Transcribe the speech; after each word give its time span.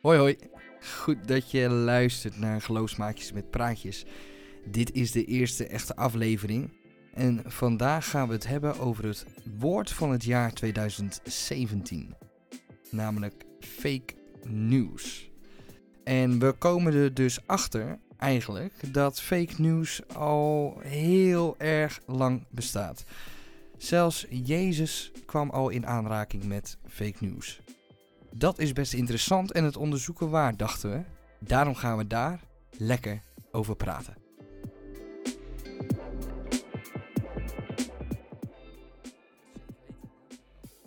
Hoi 0.00 0.18
hoi. 0.18 0.36
Goed 1.02 1.28
dat 1.28 1.50
je 1.50 1.68
luistert 1.68 2.38
naar 2.38 2.60
Geloofsmaakjes 2.60 3.32
met 3.32 3.50
Praatjes. 3.50 4.04
Dit 4.66 4.92
is 4.92 5.12
de 5.12 5.24
eerste 5.24 5.66
echte 5.66 5.96
aflevering. 5.96 6.72
En 7.14 7.42
vandaag 7.46 8.10
gaan 8.10 8.28
we 8.28 8.34
het 8.34 8.46
hebben 8.46 8.78
over 8.78 9.04
het 9.06 9.26
woord 9.58 9.90
van 9.90 10.10
het 10.10 10.24
jaar 10.24 10.52
2017. 10.52 12.14
Namelijk 12.90 13.44
fake 13.60 14.14
news. 14.46 15.30
En 16.04 16.38
we 16.38 16.52
komen 16.52 16.94
er 16.94 17.14
dus 17.14 17.46
achter, 17.46 17.98
eigenlijk, 18.16 18.92
dat 18.92 19.20
fake 19.20 19.54
news 19.56 20.00
al 20.14 20.78
heel 20.82 21.54
erg 21.58 22.00
lang 22.06 22.46
bestaat. 22.50 23.04
Zelfs 23.76 24.26
Jezus 24.30 25.12
kwam 25.26 25.50
al 25.50 25.68
in 25.68 25.86
aanraking 25.86 26.44
met 26.44 26.78
fake 26.88 27.16
news. 27.24 27.60
Dat 28.34 28.58
is 28.58 28.72
best 28.72 28.92
interessant 28.92 29.52
en 29.52 29.64
het 29.64 29.76
onderzoeken 29.76 30.30
waard, 30.30 30.58
dachten 30.58 30.90
we. 30.90 31.02
Daarom 31.38 31.74
gaan 31.74 31.96
we 31.96 32.06
daar 32.06 32.40
lekker 32.78 33.22
over 33.52 33.76
praten. 33.76 34.14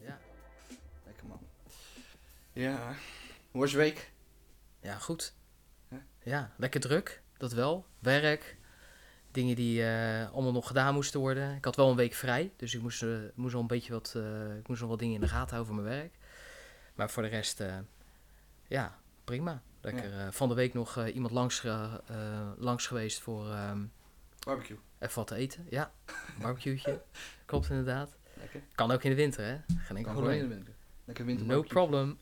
Ja. 0.02 0.20
Lekker 1.06 1.28
man. 1.28 1.40
Ja, 2.54 2.96
hoe 3.52 3.62
was 3.62 3.72
je 3.72 3.78
week? 3.78 4.12
Ja, 4.82 4.98
goed. 4.98 5.34
Ja? 6.24 6.52
Lekker 6.58 6.80
druk. 6.80 7.22
Dat 7.38 7.54
wel. 7.54 7.86
Werk. 8.00 8.58
Dingen 9.32 9.56
die 9.56 9.86
eh, 9.86 10.32
allemaal 10.34 10.52
nog 10.52 10.68
gedaan 10.68 10.94
moesten 10.94 11.20
worden. 11.20 11.56
Ik 11.56 11.66
had 11.66 11.76
wel 11.76 11.90
een 11.90 11.96
week 11.96 12.14
vrij. 12.14 12.52
Dus 12.58 12.76
ik 12.76 12.82
moest, 12.82 13.04
eh, 13.04 13.10
moest 13.36 13.52
wel 13.52 13.62
een 13.62 13.68
beetje 13.68 13.94
wat, 13.94 14.14
eh, 14.16 14.58
ik 14.58 14.68
moest 14.68 14.82
nog 14.82 14.90
wat 14.90 15.00
dingen 15.00 15.16
in 15.16 15.22
de 15.22 15.28
gaten 15.28 15.56
houden 15.56 15.74
voor 15.74 15.84
mijn 15.84 15.98
werk. 15.98 16.14
Maar 16.96 17.10
voor 17.10 17.24
de 17.24 17.30
rest, 17.30 17.60
eh, 17.60 17.78
ja, 18.68 19.00
prima. 19.24 19.62
Lekker. 19.82 20.20
eh, 20.20 20.28
van 20.32 20.50
de 20.50 20.56
week 20.56 20.74
nog 20.74 20.98
eh, 20.98 21.16
iemand 21.16 21.34
langs, 21.34 21.64
langs 22.58 22.88
geweest 22.88 23.20
voor 23.22 23.50
ehm, 23.50 23.86
Barbecue. 24.40 24.78
even 25.00 25.16
wat 25.16 25.28
te 25.28 25.36
eten. 25.36 25.68
Ja, 25.70 25.92
barbecue'tje. 26.40 27.02
Klopt 27.46 27.70
inderdaad. 27.70 28.16
Lekker. 28.34 28.62
Kan 28.76 28.92
ook 28.92 29.04
in 29.04 29.10
de 29.10 29.16
winter, 29.16 29.46
hè? 29.46 29.58
Geen 29.78 29.98
enkel 29.98 30.14
gewoon 30.14 30.30
in 30.32 30.40
de 30.40 30.46
probleem. 30.46 30.50
winter. 30.50 30.74
Lekker 31.06 31.26
winter 31.26 31.46
No 31.46 31.62
problem. 31.62 32.20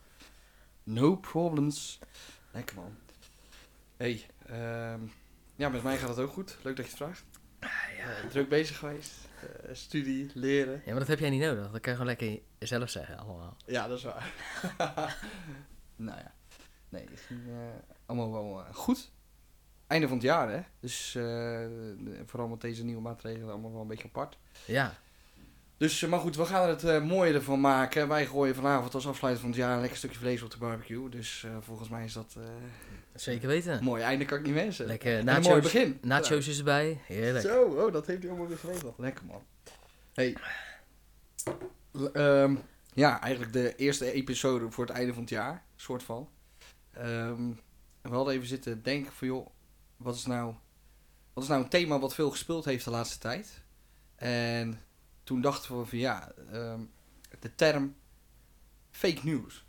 No 0.84 1.16
problems. 1.16 2.00
Lekker 2.52 2.76
man. 2.76 2.96
Hey, 3.98 4.26
ehm, 4.46 5.00
ja, 5.56 5.70
met 5.70 5.84
mij 5.84 5.98
gaat 5.98 6.10
het 6.10 6.18
ook 6.20 6.32
goed. 6.32 6.58
Leuk 6.62 6.76
dat 6.76 6.86
je 6.86 6.92
het 6.92 7.02
vraagt. 7.02 7.24
Eh, 7.60 8.30
druk 8.30 8.50
bezig 8.50 8.78
geweest. 8.78 9.12
Eh, 9.42 9.76
studie, 9.76 10.30
leren. 10.34 10.74
Ja, 10.86 10.92
maar 10.92 11.00
dat 11.00 11.08
heb 11.08 11.20
jij 11.20 11.30
niet 11.30 11.42
nodig. 11.42 11.72
Dat 11.72 11.82
kan 11.82 11.92
je 11.94 12.00
gewoon 12.00 12.06
lekker 12.06 12.40
zelf 12.60 12.90
zeggen 12.90 13.18
allemaal. 13.18 13.58
Ja, 13.66 13.88
dat 13.88 13.98
is 13.98 14.04
waar. 14.04 14.32
nou 15.96 16.18
ja. 16.18 16.34
Nee, 16.90 17.06
het 17.10 17.20
ging 17.20 17.40
eh, 17.48 17.56
allemaal 18.06 18.32
wel 18.32 18.60
eh, 18.60 18.74
goed. 18.74 19.12
Einde 19.88 20.08
van 20.08 20.18
het 20.18 20.26
jaar, 20.26 20.52
hè. 20.52 20.62
Dus 20.80 21.12
vooral 22.26 22.48
met 22.48 22.62
deze 22.62 22.84
nieuwe 22.84 23.02
maatregelen 23.02 23.50
allemaal 23.50 23.72
wel 23.72 23.82
een 23.82 23.88
beetje 23.88 24.08
apart. 24.08 24.38
Ja, 24.66 24.94
Dus, 25.78 26.06
maar 26.06 26.20
goed, 26.20 26.36
we 26.36 26.46
gaan 26.46 26.70
er 26.70 26.94
het 26.94 27.04
mooie 27.04 27.34
ervan 27.34 27.60
maken. 27.60 28.08
Wij 28.08 28.26
gooien 28.26 28.56
vanavond 28.56 28.94
als 28.94 29.08
afsluiting 29.08 29.46
van 29.46 29.50
het 29.50 29.60
jaar 29.60 29.74
een 29.74 29.80
lekker 29.80 29.98
stukje 29.98 30.20
vlees 30.20 30.42
op 30.42 30.52
de 30.52 30.58
barbecue. 30.58 31.10
Dus 31.10 31.46
volgens 31.62 31.90
mij 31.90 32.04
is 32.04 32.14
dat 32.14 32.38
zeker 33.14 33.48
weten. 33.48 33.84
mooi 33.84 34.04
einde, 34.04 34.26
kan 34.26 34.38
ik 34.38 34.46
niet 34.46 34.54
wensen. 34.54 34.86
Lekker 34.86 35.20
een 35.20 35.26
mooi 35.26 35.40
nachos, 35.40 35.62
begin. 35.62 35.98
nachos 36.02 36.48
is 36.48 36.58
erbij. 36.58 37.00
Heerlijk. 37.06 37.46
Zo, 37.46 37.64
oh, 37.64 37.94
dat 37.94 38.08
heeft 38.08 38.22
hij 38.22 38.30
allemaal 38.30 38.48
weer 38.48 38.58
geregeld. 38.58 38.98
Lekker 38.98 39.26
man. 39.26 39.44
Hey. 40.14 40.38
Ehm, 42.14 42.56
ja, 42.94 43.22
eigenlijk 43.22 43.54
de 43.54 43.76
eerste 43.76 44.12
episode 44.12 44.72
voor 44.72 44.86
het 44.86 44.96
einde 44.96 45.14
van 45.14 45.22
het 45.22 45.32
jaar, 45.32 45.64
soort 45.76 46.04
van. 46.04 46.30
Ehm, 46.92 47.50
we 48.02 48.10
hadden 48.10 48.34
even 48.34 48.48
zitten 48.48 48.84
denken 48.84 49.12
van 49.12 49.28
joh, 49.28 49.48
wat 49.98 50.16
is 50.16 50.26
nou, 50.26 50.54
wat 51.34 51.44
is 51.44 51.50
nou 51.50 51.64
een 51.64 51.70
thema 51.70 52.00
wat 52.00 52.14
veel 52.14 52.30
gespeeld 52.30 52.66
heeft 52.66 52.86
de 52.86 52.92
laatste 52.92 53.18
tijd? 53.18 53.64
En 54.16 54.80
toen 55.24 55.42
dachten 55.42 55.80
we 55.80 55.86
van 55.86 55.98
ja, 55.98 56.32
ehm, 56.52 56.80
de 57.40 57.56
term 57.56 57.96
fake 58.92 59.20
news. 59.24 59.66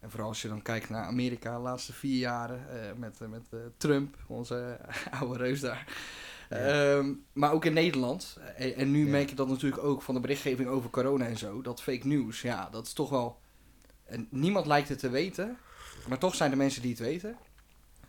En 0.00 0.10
vooral 0.10 0.28
als 0.28 0.42
je 0.42 0.48
dan 0.48 0.62
kijkt 0.62 0.88
naar 0.88 1.04
Amerika 1.04 1.56
de 1.56 1.62
laatste 1.62 1.92
vier 1.92 2.18
jaren 2.18 2.82
eh, 2.82 2.92
met, 2.96 3.20
eh, 3.20 3.28
met 3.28 3.46
eh, 3.50 3.58
Trump, 3.76 4.16
onze 4.26 4.80
oude 5.20 5.38
reus 5.38 5.60
daar. 5.60 5.86
Ja. 6.50 6.56
Ehm, 6.56 7.12
maar 7.32 7.52
ook 7.52 7.64
in 7.64 7.72
Nederland. 7.72 8.38
En, 8.56 8.74
en 8.74 8.90
nu 8.90 9.04
Ja. 9.04 9.10
merk 9.10 9.28
je 9.28 9.34
dat 9.34 9.48
natuurlijk 9.48 9.82
ook 9.82 10.02
van 10.02 10.14
de 10.14 10.20
berichtgeving 10.20 10.68
over 10.68 10.90
corona 10.90 11.26
en 11.26 11.36
zo. 11.36 11.62
Dat 11.62 11.82
fake 11.82 12.06
news, 12.06 12.42
ja, 12.42 12.68
dat 12.70 12.86
is 12.86 12.92
toch 12.92 13.10
wel... 13.10 13.40
En 14.04 14.26
niemand 14.30 14.66
lijkt 14.66 14.88
het 14.88 14.98
te 14.98 15.08
weten. 15.08 15.56
Maar 16.08 16.18
toch 16.18 16.34
zijn 16.34 16.50
er 16.50 16.56
mensen 16.56 16.82
die 16.82 16.90
het 16.90 17.00
weten. 17.00 17.36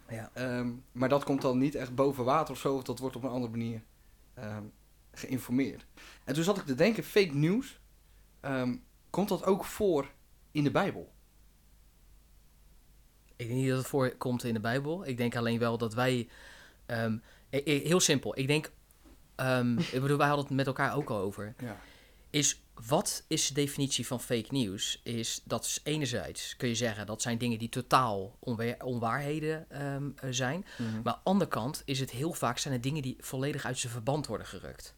Ja. 0.10 0.30
Ehm, 0.34 0.72
maar 0.92 1.10
dat 1.10 1.24
komt 1.24 1.42
dan 1.42 1.58
niet 1.58 1.76
echt 1.76 1.96
boven 1.96 2.24
water 2.24 2.54
of 2.54 2.60
zo. 2.60 2.76
Of 2.76 2.84
dat 2.84 3.00
wordt 3.00 3.16
op 3.16 3.24
een 3.24 3.30
andere 3.30 3.52
manier 3.52 3.84
ehm, 4.34 4.64
geïnformeerd. 5.12 5.86
En 6.24 6.34
toen 6.34 6.44
zat 6.44 6.58
ik 6.58 6.66
te 6.66 6.76
denken, 6.76 7.04
fake 7.04 7.34
news. 7.36 7.80
komt 9.10 9.30
dat 9.30 9.46
ook 9.46 9.66
voor 9.66 10.12
in 10.52 10.64
de 10.64 10.72
Bijbel? 10.72 11.12
Ik 13.42 13.48
denk 13.48 13.60
niet 13.60 13.70
dat 13.70 13.78
het 13.78 13.88
voorkomt 13.88 14.44
in 14.44 14.54
de 14.54 14.60
Bijbel. 14.60 15.08
Ik 15.08 15.18
denk 15.18 15.36
alleen 15.36 15.60
wel 15.60 15.78
dat 15.78 15.94
wij... 15.94 16.28
ehm, 16.86 17.18
e- 17.50 17.62
e- 17.66 17.88
heel 17.88 18.00
simpel. 18.00 18.38
Ik 18.38 18.48
denk... 18.48 18.72
ehm, 19.36 19.78
ik 19.96 20.02
bedoel, 20.02 20.18
wij 20.18 20.28
hadden 20.28 20.46
het 20.46 20.56
met 20.56 20.68
elkaar 20.68 20.96
ook 20.96 21.10
al 21.10 21.18
over. 21.18 21.54
Ja. 21.58 21.80
Is, 22.30 22.62
wat 22.88 23.24
is 23.28 23.48
de 23.48 23.54
definitie 23.54 24.08
van 24.08 24.22
fake 24.22 24.48
news? 24.50 25.02
Is 25.04 25.42
dat 25.44 25.66
is 25.66 25.80
enerzijds 25.84 26.56
kun 26.58 26.68
je 26.68 26.76
zeggen... 26.76 27.06
dat 27.06 27.22
zijn 27.22 27.38
dingen 27.38 27.60
die 27.60 27.70
totaal 27.70 28.36
onwa- 28.40 28.76
onwaarheden 28.84 29.70
ehm, 29.70 30.10
eh, 30.16 30.30
zijn. 30.32 30.66
Maar 30.78 31.14
aan 31.14 31.20
de 31.20 31.30
andere 31.30 31.50
kant 31.50 31.82
is 31.86 32.00
het 32.00 32.12
heel 32.12 32.34
vaak 32.34 32.58
zijn 32.58 32.74
het 32.74 32.84
dingen 32.84 33.02
die 33.02 33.18
volledig 33.20 33.66
uit 33.66 33.78
zijn 33.78 33.94
verband 33.94 34.28
worden 34.28 34.48
gerukt. 34.48 34.96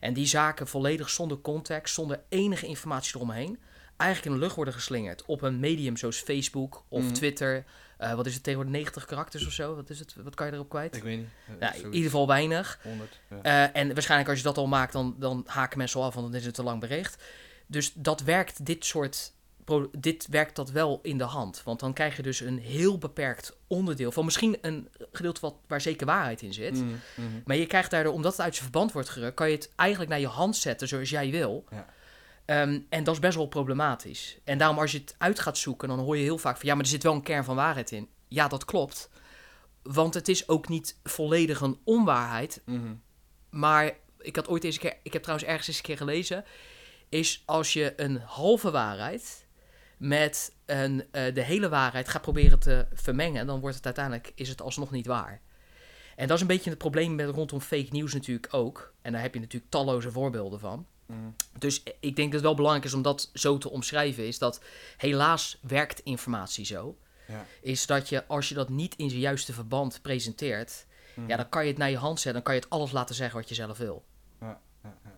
En 0.00 0.14
die 0.14 0.26
zaken 0.26 0.66
volledig 0.66 1.10
zonder 1.10 1.40
context, 1.40 1.94
zonder 1.94 2.22
enige 2.28 2.66
informatie 2.66 3.16
eromheen, 3.16 3.58
eigenlijk 3.96 4.30
in 4.30 4.38
de 4.40 4.44
lucht 4.44 4.56
worden 4.56 4.74
geslingerd 4.74 5.24
op 5.26 5.42
een 5.42 5.60
medium 5.60 5.96
zoals 5.96 6.16
Facebook 6.20 6.84
of 6.88 7.02
Mhm. 7.02 7.12
Twitter. 7.12 7.64
Eh, 7.98 8.14
wat 8.14 8.26
is 8.26 8.34
het 8.34 8.42
tegenwoordig, 8.42 8.76
90 8.76 9.04
karakters 9.04 9.46
of 9.46 9.52
zo? 9.52 9.74
Wat, 9.74 9.90
is 9.90 9.98
het? 9.98 10.14
wat 10.22 10.34
kan 10.34 10.46
je 10.46 10.52
erop 10.52 10.68
kwijt? 10.68 10.96
Ik 10.96 11.02
weet 11.02 11.18
niet. 11.18 11.28
Ja, 11.60 11.72
in 11.74 11.84
ieder 11.84 12.10
geval 12.10 12.26
weinig. 12.26 12.78
100. 12.82 13.20
Ja. 13.30 13.42
Eh, 13.42 13.80
en 13.82 13.92
waarschijnlijk 13.94 14.30
als 14.30 14.38
je 14.38 14.44
dat 14.44 14.58
al 14.58 14.66
maakt, 14.66 14.92
dan, 14.92 15.16
dan 15.18 15.42
haken 15.46 15.78
mensen 15.78 16.00
al 16.00 16.06
af, 16.06 16.14
want 16.14 16.26
dan 16.26 16.36
is 16.40 16.46
het 16.46 16.54
te 16.54 16.62
lang 16.62 16.80
bericht. 16.80 17.22
Dus 17.66 17.92
dat 17.94 18.20
werkt 18.20 18.66
dit 18.66 18.84
soort. 18.84 19.34
Dit 19.98 20.26
werkt 20.30 20.56
dat 20.56 20.70
wel 20.70 20.98
in 21.02 21.18
de 21.18 21.24
hand. 21.24 21.62
Want 21.64 21.80
dan 21.80 21.92
krijg 21.92 22.16
je 22.16 22.22
dus 22.22 22.40
een 22.40 22.58
heel 22.58 22.98
beperkt 22.98 23.56
onderdeel 23.66 24.12
van 24.12 24.24
misschien 24.24 24.58
een 24.60 24.88
gedeelte 25.12 25.40
wat, 25.40 25.54
waar 25.66 25.80
zeker 25.80 26.06
waarheid 26.06 26.42
in 26.42 26.52
zit. 26.52 26.74
Mhm, 26.74 26.84
mhm. 27.16 27.26
Maar 27.44 27.56
je 27.56 27.66
krijgt 27.66 27.90
daardoor, 27.90 28.12
omdat 28.12 28.32
het 28.32 28.40
uit 28.40 28.52
zijn 28.54 28.64
verband 28.70 28.92
wordt 28.92 29.08
gerukt, 29.08 29.34
kan 29.34 29.48
je 29.48 29.54
het 29.56 29.70
eigenlijk 29.76 30.10
naar 30.10 30.20
je 30.20 30.26
hand 30.26 30.56
zetten 30.56 30.88
zoals 30.88 31.10
jij 31.10 31.30
wil. 31.30 31.64
Ja. 31.70 31.86
Ehm, 32.46 32.80
en 32.88 33.04
dat 33.04 33.14
is 33.14 33.20
best 33.20 33.36
wel 33.36 33.46
problematisch. 33.46 34.38
En 34.44 34.58
daarom 34.58 34.78
als 34.78 34.92
je 34.92 34.98
het 34.98 35.14
uit 35.18 35.40
gaat 35.40 35.58
zoeken, 35.58 35.88
dan 35.88 35.98
hoor 35.98 36.16
je 36.16 36.22
heel 36.22 36.38
vaak 36.38 36.56
van 36.56 36.68
ja, 36.68 36.74
maar 36.74 36.84
er 36.84 36.90
zit 36.90 37.02
wel 37.02 37.14
een 37.14 37.22
kern 37.22 37.44
van 37.44 37.56
waarheid 37.56 37.90
in. 37.90 38.08
Ja, 38.28 38.48
dat 38.48 38.64
klopt. 38.64 39.10
Want 39.82 40.14
het 40.14 40.28
is 40.28 40.48
ook 40.48 40.68
niet 40.68 40.98
volledig 41.04 41.60
een 41.60 41.78
onwaarheid. 41.84 42.62
Mhm. 42.64 42.94
Maar 43.50 43.92
ik 44.18 44.36
had 44.36 44.48
ooit 44.48 44.64
eens 44.64 44.74
een 44.74 44.80
keer, 44.80 44.96
ik 45.02 45.12
heb 45.12 45.22
trouwens 45.22 45.48
ergens 45.48 45.68
eens 45.68 45.76
een 45.76 45.82
keer 45.82 45.96
gelezen, 45.96 46.44
is 47.08 47.42
als 47.46 47.72
je 47.72 47.92
een 47.96 48.16
halve 48.16 48.70
waarheid 48.70 49.46
met 49.96 50.54
een, 50.66 51.04
eh, 51.10 51.34
de 51.34 51.42
hele 51.42 51.68
waarheid 51.68 52.08
gaat 52.08 52.22
proberen 52.22 52.58
te 52.58 52.86
vermengen, 52.92 53.46
dan 53.46 53.60
wordt 53.60 53.76
het 53.76 53.84
uiteindelijk, 53.84 54.32
is 54.34 54.48
het 54.48 54.62
alsnog 54.62 54.90
niet 54.90 55.06
waar. 55.06 55.40
En 56.16 56.26
dat 56.26 56.36
is 56.36 56.42
een 56.42 56.48
beetje 56.48 56.70
het 56.70 56.78
probleem 56.78 57.14
met 57.14 57.30
rondom 57.30 57.60
fake 57.60 57.88
news 57.90 58.14
natuurlijk 58.14 58.54
ook. 58.54 58.94
En 59.02 59.12
daar 59.12 59.22
heb 59.22 59.34
je 59.34 59.40
natuurlijk 59.40 59.70
talloze 59.70 60.10
voorbeelden 60.10 60.60
van. 60.60 60.86
Mhm. 61.06 61.18
Dus 61.58 61.82
ik 62.00 62.16
denk 62.16 62.16
dat 62.16 62.32
het 62.32 62.42
wel 62.42 62.54
belangrijk 62.54 62.84
is 62.86 62.94
om 62.94 63.02
dat 63.02 63.30
zo 63.34 63.58
te 63.58 63.70
omschrijven. 63.70 64.26
Is 64.26 64.38
dat 64.38 64.60
helaas 64.96 65.58
werkt 65.62 66.00
informatie 66.00 66.64
zo. 66.64 66.96
Ja. 67.28 67.46
Is 67.60 67.86
dat 67.86 68.08
je 68.08 68.26
als 68.26 68.48
je 68.48 68.54
dat 68.54 68.68
niet 68.68 68.94
in 68.96 69.08
zijn 69.08 69.20
juiste 69.20 69.52
verband 69.52 70.02
presenteert. 70.02 70.86
Mhm. 71.14 71.28
Ja, 71.28 71.36
dan 71.36 71.48
kan 71.48 71.62
je 71.64 71.68
het 71.70 71.78
naar 71.78 71.90
je 71.90 71.96
hand 71.96 72.14
zetten. 72.20 72.32
Dan 72.32 72.42
kan 72.42 72.54
je 72.54 72.60
het 72.60 72.70
alles 72.70 72.92
laten 72.92 73.14
zeggen 73.14 73.38
wat 73.38 73.48
je 73.48 73.54
zelf 73.54 73.78
wil. 73.78 74.04
Ja, 74.40 74.60
ja, 74.82 74.94
ja. 75.04 75.10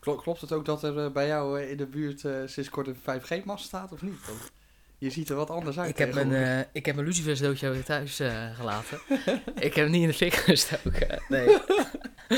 Klo- 0.00 0.16
Klopt 0.16 0.40
het 0.40 0.52
ook 0.52 0.64
dat 0.64 0.82
er 0.82 1.04
eh, 1.04 1.12
bij 1.12 1.26
jou 1.26 1.60
eh, 1.60 1.70
in 1.70 1.76
de 1.76 1.86
buurt 1.86 2.24
eh, 2.24 2.34
sinds 2.46 2.68
kort 2.68 2.86
een 2.86 2.96
5G-mast 2.96 3.64
staat 3.64 3.92
of 3.92 4.02
niet? 4.02 4.26
Want 4.26 4.50
je 4.98 5.10
ziet 5.10 5.28
er 5.28 5.36
wat 5.36 5.50
anders 5.50 5.78
uit. 5.78 5.88
Ik 5.90 5.98
heb, 5.98 6.14
mijn, 6.14 6.32
eh 6.32 6.64
ik 6.72 6.86
heb 6.86 6.94
mijn 6.96 7.82
thuis 7.84 8.16
gelaten. 8.54 8.98
ik 9.66 9.74
heb 9.74 9.84
hem 9.84 9.90
niet 9.90 10.02
in 10.02 10.08
de 10.08 10.14
fik 10.14 10.34
gestoken. 10.34 11.22
Nee. 11.28 11.46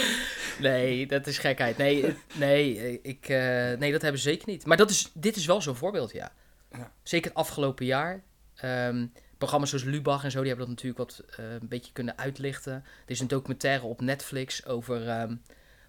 nee, 0.60 1.06
dat 1.06 1.26
is 1.26 1.38
gekheid. 1.38 1.76
Nee, 1.76 2.16
nee, 2.34 3.00
ik, 3.02 3.28
eh, 3.28 3.38
nee, 3.78 3.92
dat 3.92 4.02
hebben 4.02 4.20
ze 4.20 4.28
zeker 4.28 4.48
niet. 4.48 4.66
Maar 4.66 4.76
dat 4.76 4.90
is, 4.90 5.10
dit 5.14 5.36
is 5.36 5.46
wel 5.46 5.62
zo'n 5.62 5.76
voorbeeld, 5.76 6.12
ja. 6.12 6.32
Ja. 6.72 6.92
Zeker 7.02 7.28
het 7.30 7.38
afgelopen 7.38 7.86
jaar. 7.86 8.22
Ehm, 8.54 9.06
programma's 9.38 9.68
zoals 9.68 9.84
Lubach 9.84 10.24
en 10.24 10.30
zo, 10.30 10.38
die 10.38 10.48
hebben 10.48 10.66
dat 10.66 10.74
natuurlijk 10.76 11.10
wat 11.10 11.36
eh, 11.38 11.52
een 11.52 11.68
beetje 11.68 11.92
kunnen 11.92 12.18
uitlichten. 12.18 12.72
Er 12.72 12.82
is 13.06 13.20
een 13.20 13.28
documentaire 13.28 13.84
op 13.86 14.00
Netflix 14.00 14.66
over 14.66 15.08
ehm, 15.08 15.34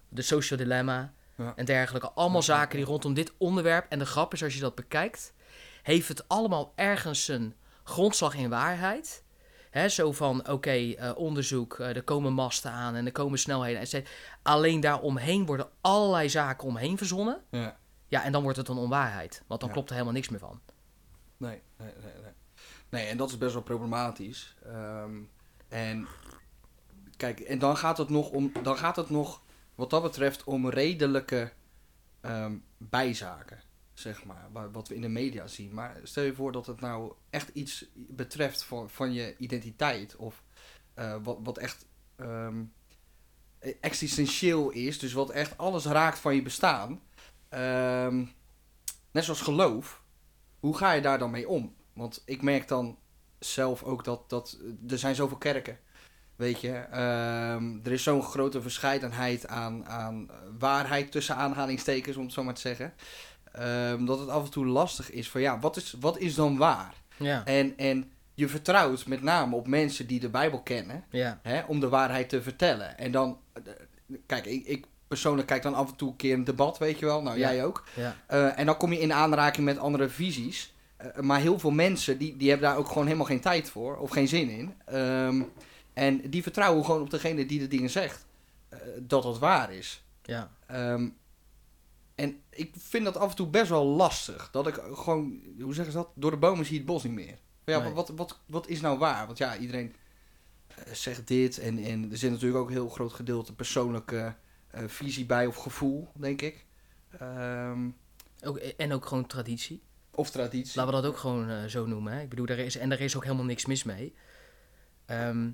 de 0.08 0.22
social 0.22 0.58
dilemma 0.58 1.12
Ja. 1.36 1.52
en 1.56 1.64
dergelijke. 1.64 2.10
Allemaal 2.10 2.40
Ja, 2.40 2.46
zaken 2.46 2.76
die 2.76 2.86
rondom 2.86 3.14
dit 3.14 3.32
onderwerp. 3.38 3.86
En 3.88 3.98
de 3.98 4.06
grap 4.06 4.32
is, 4.32 4.42
als 4.42 4.54
je 4.54 4.60
dat 4.60 4.74
bekijkt, 4.74 5.32
heeft 5.82 6.08
het 6.08 6.28
allemaal 6.28 6.72
ergens 6.76 7.28
een 7.28 7.54
grondslag 7.84 8.34
in 8.34 8.48
waarheid. 8.48 9.22
Hè, 9.76 9.88
zo 9.88 10.12
van, 10.12 10.48
oké, 10.48 10.70
eh, 10.70 11.16
onderzoek, 11.16 11.78
eh, 11.78 11.96
er 11.96 12.02
komen 12.02 12.32
masten 12.32 12.70
aan 12.70 12.94
en 12.94 13.06
er 13.06 13.12
komen 13.12 13.38
snelheden. 13.38 13.80
et 13.80 13.88
cetera. 13.88 14.14
Alleen 14.42 14.80
daaromheen 14.80 15.46
worden 15.46 15.68
allerlei 15.80 16.28
zaken 16.28 16.68
omheen 16.68 16.96
verzonnen. 16.96 17.42
Ja. 17.50 17.76
Ja, 18.08 18.22
en 18.24 18.32
dan 18.32 18.42
wordt 18.42 18.56
het 18.58 18.68
een 18.68 18.76
onwaarheid. 18.76 19.42
Want 19.46 19.60
dan 19.60 19.68
Ja. 19.68 19.74
klopt 19.74 19.88
er 19.88 19.94
helemaal 19.94 20.16
niks 20.16 20.28
meer 20.28 20.38
van. 20.40 20.60
Nee, 21.36 21.62
nee, 21.76 21.92
nee, 22.02 22.12
nee. 22.22 22.32
Nee, 22.88 23.06
en 23.06 23.16
dat 23.16 23.28
is 23.30 23.38
best 23.38 23.52
wel 23.52 23.62
problematisch. 23.62 24.56
Ehm, 24.64 25.16
en 25.68 26.06
kijk, 27.16 27.40
en 27.40 27.58
dan 27.58 27.76
gaat 27.76 27.98
het 27.98 28.08
nog 28.08 28.30
om, 28.30 28.52
dan 28.62 28.76
gaat 28.76 28.96
het 28.96 29.10
nog, 29.10 29.42
wat 29.74 29.90
dat 29.90 30.02
betreft, 30.02 30.44
om 30.44 30.68
redelijke 30.70 31.52
ehm, 32.20 32.56
bijzaken, 32.76 33.60
zeg 33.98 34.24
maar, 34.24 34.48
wa- 34.52 34.70
wat 34.70 34.88
we 34.88 34.94
in 34.94 35.00
de 35.00 35.08
media 35.08 35.46
zien. 35.46 35.74
Maar 35.74 36.00
stel 36.02 36.22
je 36.24 36.34
voor 36.34 36.52
dat 36.52 36.66
het 36.66 36.80
nou 36.80 37.12
echt 37.30 37.48
iets 37.52 37.86
betreft 37.94 38.62
van, 38.64 38.90
van 38.90 39.12
je 39.12 39.34
identiteit, 39.38 40.16
of 40.16 40.42
eh, 40.94 41.16
wat, 41.22 41.38
wat 41.42 41.58
echt 41.58 41.86
ehm, 42.16 42.62
existentieel 43.80 44.70
is, 44.70 44.98
dus 44.98 45.12
wat 45.12 45.30
echt 45.30 45.58
alles 45.58 45.84
raakt 45.84 46.18
van 46.18 46.34
je 46.34 46.42
bestaan. 46.42 47.00
Ehm, 47.48 48.24
net 49.10 49.24
zoals 49.24 49.40
geloof 49.40 50.02
hoe 50.60 50.76
ga 50.76 50.92
je 50.92 51.00
daar 51.00 51.18
dan 51.18 51.30
mee 51.30 51.48
om? 51.48 51.74
Want 51.92 52.22
ik 52.24 52.42
merk 52.42 52.68
dan 52.68 52.98
zelf 53.38 53.82
ook 53.82 54.04
dat, 54.04 54.30
dat 54.30 54.58
er 54.88 54.98
zijn 54.98 55.14
zoveel 55.14 55.36
kerken. 55.38 55.78
Weet 56.36 56.60
je, 56.60 56.72
Ehm, 56.72 57.78
er 57.84 57.92
is 57.92 58.02
zo'n 58.02 58.22
grote 58.22 58.62
verscheidenheid 58.62 59.46
aan, 59.46 59.86
aan 59.86 60.30
waarheid 60.58 61.12
tussen 61.12 61.36
aanhalingstekens, 61.36 62.16
om 62.16 62.24
het 62.24 62.32
zo 62.32 62.44
maar 62.44 62.54
te 62.54 62.60
zeggen. 62.60 62.94
Ehm, 63.56 64.04
dat 64.04 64.18
het 64.20 64.28
af 64.28 64.44
en 64.44 64.50
toe 64.50 64.66
lastig 64.66 65.10
is 65.10 65.30
van 65.30 65.40
ja, 65.40 65.58
wat 65.58 65.76
is, 65.76 65.94
wat 66.00 66.18
is 66.18 66.34
dan 66.34 66.56
waar? 66.56 66.94
Ja, 67.16 67.44
En, 67.44 67.76
en 67.76 68.10
je 68.34 68.48
vertrouwt 68.48 69.06
met 69.06 69.22
name 69.22 69.56
op 69.56 69.66
mensen 69.66 70.06
die 70.06 70.20
de 70.20 70.28
Bijbel 70.28 70.60
kennen, 70.62 71.04
ja, 71.10 71.38
hè, 71.42 71.62
om 71.66 71.80
de 71.80 71.88
waarheid 71.88 72.28
te 72.28 72.42
vertellen. 72.42 72.98
En 72.98 73.10
dan, 73.10 73.38
eh, 73.52 73.62
kijk, 74.26 74.46
ik, 74.46 74.66
ik 74.66 74.84
persoonlijk 75.08 75.46
kijk 75.48 75.62
dan 75.62 75.74
af 75.74 75.90
en 75.90 75.96
toe 75.96 76.08
een 76.10 76.16
keer 76.16 76.34
een 76.34 76.44
debat, 76.44 76.78
weet 76.78 76.98
je 76.98 77.06
wel. 77.06 77.22
Nou, 77.22 77.38
Ja. 77.38 77.52
jij 77.52 77.64
ook. 77.64 77.84
ja. 77.94 78.16
Eh, 78.26 78.58
en 78.58 78.66
dan 78.66 78.76
kom 78.76 78.92
je 78.92 79.00
in 79.00 79.12
aanraking 79.12 79.64
met 79.66 79.78
andere 79.78 80.08
visies. 80.08 80.74
Eh, 80.96 81.20
maar 81.20 81.40
heel 81.40 81.58
veel 81.58 81.70
mensen 81.70 82.18
die, 82.18 82.36
die 82.36 82.48
hebben 82.50 82.68
daar 82.68 82.78
ook 82.78 82.88
gewoon 82.88 83.04
helemaal 83.04 83.26
geen 83.26 83.40
tijd 83.40 83.70
voor 83.70 83.96
of 83.96 84.10
geen 84.10 84.28
zin 84.28 84.48
in. 84.50 84.74
Ehm, 84.84 85.42
en 85.92 86.30
die 86.30 86.42
vertrouwen 86.42 86.84
gewoon 86.84 87.00
op 87.00 87.10
degene 87.10 87.46
die 87.46 87.58
de 87.58 87.68
dingen 87.68 87.90
zegt. 87.90 88.24
eh, 88.68 88.78
dat 89.00 89.24
het 89.24 89.38
waar 89.38 89.72
is. 89.72 90.02
ja. 90.22 90.50
Ehm, 90.66 91.08
en 92.16 92.40
ik 92.50 92.74
vind 92.78 93.04
dat 93.04 93.16
af 93.16 93.30
en 93.30 93.36
toe 93.36 93.46
best 93.48 93.68
wel 93.68 93.84
lastig. 93.86 94.48
Dat 94.50 94.66
ik 94.66 94.74
gewoon, 94.92 95.40
hoe 95.60 95.74
zeggen 95.74 95.92
ze 95.92 95.98
dat? 95.98 96.10
Door 96.14 96.30
de 96.30 96.36
bomen 96.36 96.64
zie 96.64 96.72
je 96.74 96.80
het 96.80 96.88
bos 96.88 97.02
niet 97.02 97.12
meer. 97.12 97.38
Ja, 97.64 97.78
Nee. 97.78 97.92
wat, 97.92 98.08
wat, 98.08 98.40
wat 98.46 98.68
is 98.68 98.80
nou 98.80 98.98
waar? 98.98 99.26
Want 99.26 99.38
ja, 99.38 99.56
iedereen 99.56 99.94
eh, 100.66 100.92
zegt 100.92 101.26
dit. 101.28 101.58
En, 101.58 101.78
en 101.78 102.10
er 102.10 102.18
zit 102.18 102.30
natuurlijk 102.30 102.60
ook 102.60 102.66
een 102.66 102.72
heel 102.72 102.88
groot 102.88 103.12
gedeelte 103.12 103.54
persoonlijke 103.54 104.34
eh, 104.70 104.82
visie 104.86 105.26
bij 105.26 105.46
of 105.46 105.56
gevoel, 105.56 106.08
denk 106.14 106.42
ik. 106.42 106.66
Ehm, 107.18 107.88
Ook, 108.44 108.56
en 108.58 108.92
ook 108.92 109.06
gewoon 109.06 109.26
traditie. 109.26 109.82
of 110.10 110.30
traditie. 110.30 110.76
Laten 110.76 110.94
we 110.94 111.00
dat 111.00 111.10
ook 111.10 111.18
gewoon 111.18 111.48
eh, 111.50 111.64
zo 111.64 111.86
noemen. 111.86 112.12
Hè? 112.12 112.20
Ik 112.22 112.28
bedoel, 112.28 112.46
daar 112.46 112.58
is, 112.58 112.76
en 112.76 112.88
daar 112.88 113.00
is 113.00 113.16
ook 113.16 113.24
helemaal 113.24 113.44
niks 113.44 113.66
mis 113.66 113.84
mee. 113.84 114.14
Ehm, 115.06 115.50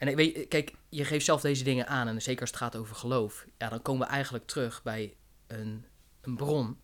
en 0.00 0.08
ik 0.08 0.16
weet, 0.16 0.48
kijk, 0.48 0.72
je 0.88 1.04
geeft 1.04 1.24
zelf 1.24 1.40
deze 1.40 1.64
dingen 1.64 1.86
aan. 1.86 2.08
En 2.08 2.22
zeker 2.22 2.40
als 2.40 2.50
het 2.50 2.58
gaat 2.58 2.76
over 2.76 2.96
geloof. 2.96 3.46
Ja, 3.58 3.68
dan 3.68 3.82
komen 3.82 4.06
we 4.06 4.12
eigenlijk 4.12 4.46
terug 4.46 4.82
bij 4.82 5.16
een, 5.46 5.84
een 6.20 6.36
bron. 6.36 6.78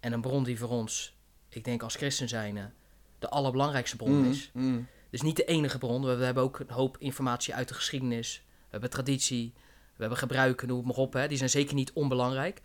En 0.00 0.12
een 0.12 0.20
bron 0.20 0.44
die 0.44 0.58
voor 0.58 0.68
ons, 0.68 1.16
ik 1.48 1.64
denk 1.64 1.82
als 1.82 1.94
christen 1.94 2.28
zijn, 2.28 2.74
de 3.18 3.28
allerbelangrijkste 3.28 3.96
bron 3.96 4.18
Mm, 4.18 4.30
is. 4.30 4.50
mm. 4.54 4.86
Dus 5.10 5.22
niet 5.22 5.36
de 5.36 5.44
enige 5.44 5.78
bron. 5.78 6.02
We, 6.16 6.24
hebben 6.24 6.42
ook 6.42 6.58
een 6.58 6.70
hoop 6.70 6.96
informatie 6.98 7.54
uit 7.54 7.68
de 7.68 7.74
geschiedenis. 7.74 8.42
We 8.46 8.66
hebben 8.70 8.90
traditie. 8.90 9.52
We 9.94 10.00
hebben 10.04 10.18
gebruiken, 10.18 10.68
noem 10.68 10.76
het 10.76 10.86
maar 10.86 10.96
op. 10.96 11.12
Hè. 11.12 11.28
Die 11.28 11.36
zijn 11.38 11.50
zeker 11.50 11.74
niet 11.74 11.92
onbelangrijk. 11.92 12.60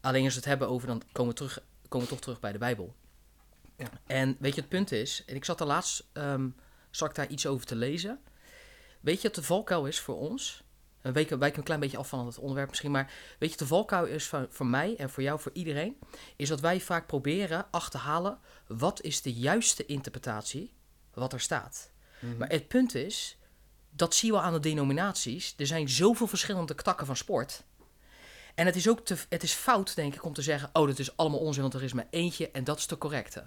Alleen 0.00 0.24
als 0.24 0.32
we 0.32 0.38
het 0.38 0.48
hebben 0.48 0.68
over, 0.68 0.86
dan 0.86 1.02
komen 1.12 1.30
we, 1.32 1.38
terug, 1.38 1.62
komen 1.88 2.06
we 2.06 2.12
toch 2.12 2.22
terug 2.22 2.40
bij 2.40 2.52
de 2.52 2.58
Bijbel. 2.58 2.94
Ja. 3.76 3.86
En 4.06 4.36
weet 4.38 4.54
je, 4.54 4.60
het 4.60 4.70
punt 4.70 4.92
is, 4.92 5.22
en 5.26 5.34
ik 5.34 5.44
zat 5.44 5.60
er 5.60 5.66
laatst, 5.66 6.06
ehm 6.12 6.48
zat 6.90 7.08
ik 7.08 7.14
daar 7.14 7.28
iets 7.28 7.46
over 7.46 7.66
te 7.66 7.76
lezen. 7.76 8.20
Weet 9.06 9.22
je 9.22 9.28
wat 9.28 9.34
de 9.34 9.42
valkuil 9.42 9.86
is 9.86 10.00
voor 10.00 10.18
ons? 10.18 10.62
We 11.00 11.12
wijken, 11.12 11.42
een 11.42 11.62
klein 11.62 11.80
beetje 11.80 11.96
af 11.96 12.08
van 12.08 12.26
het 12.26 12.38
onderwerp 12.38 12.68
misschien, 12.68 12.90
maar 12.90 13.12
weet 13.38 13.50
je, 13.50 13.56
de 13.56 13.66
valkuil 13.66 14.04
is 14.04 14.26
voor, 14.26 14.46
voor 14.50 14.66
mij 14.66 14.96
en 14.96 15.10
voor 15.10 15.22
jou, 15.22 15.40
voor 15.40 15.52
iedereen, 15.54 15.98
is 16.36 16.48
dat 16.48 16.60
wij 16.60 16.80
vaak 16.80 17.06
proberen 17.06 17.66
achterhalen, 17.70 18.38
wat 18.66 19.02
is 19.02 19.22
de 19.22 19.32
juiste 19.32 19.86
interpretatie 19.86 20.72
wat 21.14 21.32
er 21.32 21.40
staat. 21.40 21.90
Mhm. 22.20 22.36
Maar 22.36 22.48
het 22.48 22.68
punt 22.68 22.94
is, 22.94 23.38
dat 23.90 24.14
zie 24.14 24.28
je 24.28 24.34
wel 24.34 24.44
aan 24.44 24.52
de 24.52 24.60
denominaties. 24.60 25.54
Er 25.56 25.66
zijn 25.66 25.88
zoveel 25.88 26.26
verschillende 26.26 26.74
takken 26.74 27.06
van 27.06 27.16
sport. 27.16 27.64
En 28.54 28.66
het 28.66 28.76
is 28.76 28.88
ook 28.88 29.00
te, 29.00 29.16
het 29.28 29.42
is 29.42 29.52
fout, 29.52 29.94
denk 29.94 30.14
ik, 30.14 30.24
om 30.24 30.32
te 30.32 30.42
zeggen: 30.42 30.70
oh, 30.72 30.86
dat 30.86 30.98
is 30.98 31.16
allemaal 31.16 31.40
onzin, 31.40 31.62
want 31.62 31.74
er 31.74 31.82
is 31.82 31.92
maar 31.92 32.08
eentje 32.10 32.50
en 32.50 32.64
dat 32.64 32.78
is 32.78 32.86
de 32.86 32.98
correcte. 32.98 33.46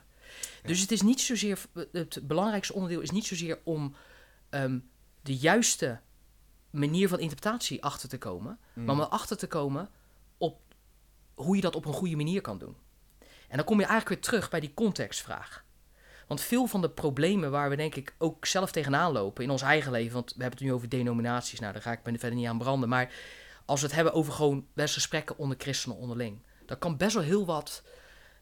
Dus 0.64 0.80
het 0.82 0.92
is 0.92 1.02
niet 1.02 1.22
zozeer, 1.22 1.60
het 1.92 2.20
belangrijkste 2.24 2.74
onderdeel 2.74 3.02
is 3.02 3.12
niet 3.12 3.26
zozeer 3.26 3.60
om 3.64 3.96
ehm, 4.50 4.80
de 5.22 5.36
juiste 5.36 6.00
manier 6.70 7.08
van 7.08 7.20
interpretatie 7.20 7.84
achter 7.84 8.10
te 8.10 8.18
komen, 8.18 8.60
Mm. 8.74 8.86
maar 8.86 8.96
om 8.96 9.02
erachter 9.02 9.38
te 9.38 9.48
komen 9.48 9.90
op 10.38 10.60
hoe 11.34 11.56
je 11.56 11.62
dat 11.62 11.76
op 11.76 11.86
een 11.86 11.94
goede 11.94 12.16
manier 12.16 12.42
kan 12.42 12.58
doen. 12.58 12.76
En 13.48 13.58
dan 13.58 13.66
kom 13.66 13.80
je 13.80 13.86
eigenlijk 13.86 14.16
weer 14.22 14.32
terug 14.32 14.50
bij 14.50 14.60
die 14.60 14.74
contextvraag. 14.74 15.66
Want 16.28 16.42
veel 16.42 16.66
van 16.68 16.82
de 16.82 16.90
problemen 16.90 17.52
waar 17.52 17.70
we 17.70 17.76
denk 17.76 17.96
ik 17.96 18.16
ook 18.18 18.46
zelf 18.46 18.72
tegenaan 18.72 19.12
lopen 19.12 19.44
in 19.44 19.50
ons 19.50 19.62
eigen 19.62 19.92
leven, 19.92 20.14
want 20.14 20.34
we 20.36 20.42
hebben 20.42 20.60
het 20.60 20.68
nu 20.68 20.74
over 20.74 20.90
denominaties, 20.90 21.60
nou 21.60 21.74
daar 21.74 21.82
ga 21.82 21.92
ik 21.92 22.04
me 22.04 22.20
verder 22.20 22.38
niet 22.38 22.48
aan 22.48 22.58
branden, 22.58 22.90
maar 22.90 23.14
als 23.66 23.80
we 23.80 23.86
het 23.86 23.96
hebben 23.96 24.14
over 24.14 24.34
gewoon 24.34 24.68
best 24.74 24.94
gesprekken 24.94 25.38
onder 25.38 25.58
christenen 25.60 25.98
onderling, 25.98 26.42
dan 26.66 26.78
kan 26.78 26.98
best 26.98 27.14
wel 27.14 27.24
heel 27.24 27.46
wat 27.46 27.84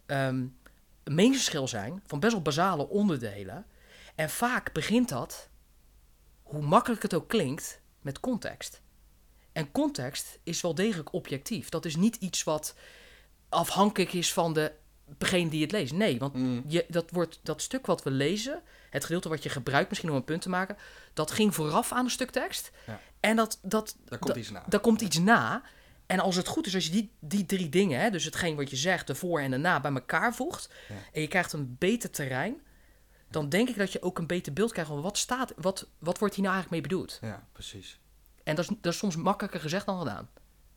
een 0.06 0.58
meningsverschil 1.04 1.68
zijn 1.68 2.02
van 2.06 2.20
best 2.20 2.34
wel 2.34 2.42
basale 2.42 2.90
onderdelen. 2.90 3.66
En 4.16 4.30
vaak 4.30 4.74
begint 4.74 5.10
dat, 5.10 5.50
hoe 6.48 6.62
makkelijk 6.62 7.02
het 7.02 7.14
ook 7.14 7.28
klinkt, 7.30 7.82
met 8.02 8.20
context. 8.20 8.82
En 9.52 9.72
context 9.72 10.40
is 10.44 10.62
wel 10.62 10.76
degelijk 10.76 11.14
objectief. 11.14 11.70
Dat 11.70 11.86
is 11.86 11.96
niet 11.96 12.16
iets 12.16 12.44
wat 12.44 12.76
afhankelijk 13.50 14.14
is 14.14 14.34
van 14.34 14.54
de, 14.54 14.72
degene 15.18 15.50
die 15.50 15.62
het 15.62 15.72
leest. 15.72 15.94
Nee, 15.94 16.20
want 16.20 16.34
Mm. 16.34 16.64
je, 16.68 16.86
dat, 16.90 17.12
wordt, 17.12 17.40
dat 17.44 17.62
stuk 17.62 17.86
wat 17.86 18.04
we 18.04 18.12
lezen, 18.12 18.62
het 18.90 19.04
gedeelte 19.06 19.30
wat 19.30 19.44
je 19.44 19.50
gebruikt 19.50 19.90
misschien 19.90 20.10
om 20.10 20.16
een 20.16 20.24
punt 20.24 20.42
te 20.42 20.50
maken, 20.50 20.78
dat 21.14 21.32
ging 21.32 21.56
vooraf 21.56 21.92
aan 21.92 22.04
een 22.06 22.12
stuk 22.12 22.30
tekst. 22.32 22.72
Ja. 22.88 23.00
En 23.20 23.36
dat, 23.36 23.60
dat, 23.62 23.96
Daar 24.06 24.20
komt 24.20 24.34
da- 24.34 24.40
iets 24.40 24.50
na. 24.50 24.64
daar 24.68 24.80
komt 24.80 25.02
iets 25.02 25.20
na. 25.20 25.62
En 26.06 26.20
als 26.20 26.36
het 26.36 26.48
goed 26.48 26.66
is, 26.68 26.76
als 26.76 26.86
je 26.86 26.92
die, 26.92 27.12
die 27.20 27.46
drie 27.46 27.70
dingen, 27.70 28.00
hè, 28.00 28.10
dus 28.10 28.24
hetgeen 28.26 28.56
wat 28.56 28.70
je 28.70 28.76
zegt, 28.76 29.08
de 29.08 29.16
voor 29.16 29.40
en 29.40 29.52
de 29.52 29.58
na, 29.58 29.80
bij 29.80 29.92
elkaar 29.92 30.36
voegt, 30.36 30.70
Ja. 30.90 30.96
en 31.14 31.22
je 31.22 31.28
krijgt 31.28 31.54
een 31.54 31.76
beter 31.80 32.10
terrein, 32.10 32.62
dan 33.30 33.50
denk 33.50 33.70
ik 33.70 33.78
dat 33.78 33.92
je 33.92 34.02
ook 34.02 34.18
een 34.18 34.28
beter 34.28 34.54
beeld 34.54 34.72
krijgt 34.72 34.90
van 34.92 35.02
wat 35.02 35.18
staat, 35.18 35.54
wat, 35.58 35.88
wat 36.00 36.20
wordt 36.20 36.36
hier 36.36 36.44
nou 36.44 36.56
eigenlijk 36.56 36.70
mee 36.84 36.92
bedoeld. 36.92 37.18
Ja, 37.22 37.48
precies. 37.52 38.00
En 38.44 38.56
dat 38.56 38.70
is, 38.70 38.78
dat 38.82 38.94
is 38.94 39.00
soms 39.00 39.16
makkelijker 39.16 39.60
gezegd 39.60 39.86
dan 39.86 40.00
gedaan. 40.00 40.30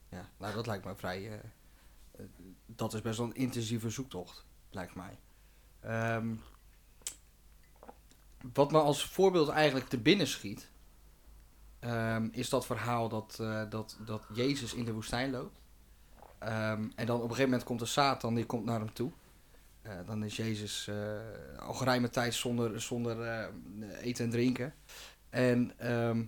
Ja, 0.08 0.28
nou 0.36 0.54
dat 0.54 0.66
lijkt 0.66 0.84
me 0.84 0.96
vrij. 0.96 1.26
eh, 1.28 1.34
eh, 1.34 2.24
dat 2.66 2.94
is 2.94 3.00
best 3.00 3.18
wel 3.18 3.26
een 3.26 3.34
intensieve 3.34 3.90
zoektocht, 3.90 4.44
lijkt 4.70 4.94
mij. 4.94 5.18
Ehm, 5.80 6.34
wat 8.52 8.70
me 8.72 8.78
als 8.78 9.04
voorbeeld 9.06 9.48
eigenlijk 9.48 9.88
te 9.88 9.98
binnen 9.98 10.26
schiet, 10.26 10.70
ehm, 11.78 12.28
is 12.32 12.48
dat 12.48 12.66
verhaal 12.66 13.08
dat, 13.08 13.38
eh, 13.40 13.62
dat, 13.70 13.96
dat 14.04 14.22
Jezus 14.34 14.74
in 14.74 14.84
de 14.84 14.92
woestijn 14.92 15.30
loopt. 15.30 15.58
Ehm, 16.38 16.88
en 16.94 17.06
dan 17.06 17.16
op 17.16 17.22
een 17.22 17.28
gegeven 17.28 17.44
moment 17.50 17.64
komt 17.64 17.78
de 17.80 17.86
Satan, 17.86 18.34
die 18.34 18.46
komt 18.46 18.64
naar 18.64 18.78
hem 18.78 18.92
toe. 18.92 19.12
Eh, 19.82 19.92
dan 20.06 20.24
is 20.24 20.36
Jezus 20.36 20.88
eh, 20.88 20.96
al 21.66 21.74
geruime 21.74 22.10
tijd 22.10 22.34
zonder, 22.34 22.80
zonder 22.80 23.22
eh, 23.22 23.46
eten 24.02 24.24
en 24.24 24.30
drinken. 24.30 24.74
En 25.30 25.72
ehm, 25.76 26.20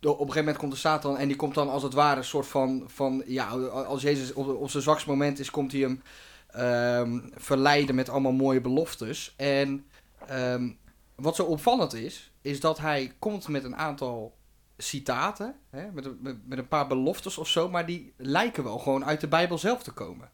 op 0.00 0.10
een 0.10 0.18
gegeven 0.18 0.38
moment 0.38 0.56
komt 0.56 0.72
de 0.72 0.78
Satan 0.78 1.16
en 1.16 1.28
die 1.28 1.36
komt 1.36 1.54
dan 1.54 1.70
als 1.70 1.82
het 1.82 1.92
ware 1.92 2.16
een 2.16 2.24
soort 2.24 2.46
van, 2.46 2.84
van 2.86 3.22
ja, 3.26 3.48
als 3.48 4.02
Jezus 4.02 4.32
op, 4.32 4.70
zijn 4.70 4.82
zwakste 4.82 5.08
moment 5.08 5.38
is, 5.38 5.50
komt 5.50 5.72
hij 5.72 5.80
hem 5.80 6.02
ehm, 6.46 7.20
verleiden 7.34 7.94
met 7.94 8.08
allemaal 8.08 8.32
mooie 8.32 8.60
beloftes. 8.60 9.34
En 9.36 9.86
ehm, 10.26 10.70
wat 11.14 11.36
zo 11.36 11.42
opvallend 11.42 11.94
is, 11.94 12.32
is 12.40 12.60
dat 12.60 12.78
hij 12.78 13.12
komt 13.18 13.48
met 13.48 13.64
een 13.64 13.76
aantal 13.76 14.36
citaten, 14.76 15.54
hè, 15.70 15.92
met, 15.92 16.22
met 16.46 16.58
een 16.58 16.68
paar 16.68 16.86
beloftes 16.86 17.38
of 17.38 17.48
zo, 17.48 17.68
maar 17.68 17.86
die 17.86 18.12
lijken 18.16 18.64
wel 18.64 18.78
gewoon 18.78 19.04
uit 19.04 19.20
de 19.20 19.28
Bijbel 19.28 19.58
zelf 19.58 19.82
te 19.82 19.92
komen. 19.92 20.30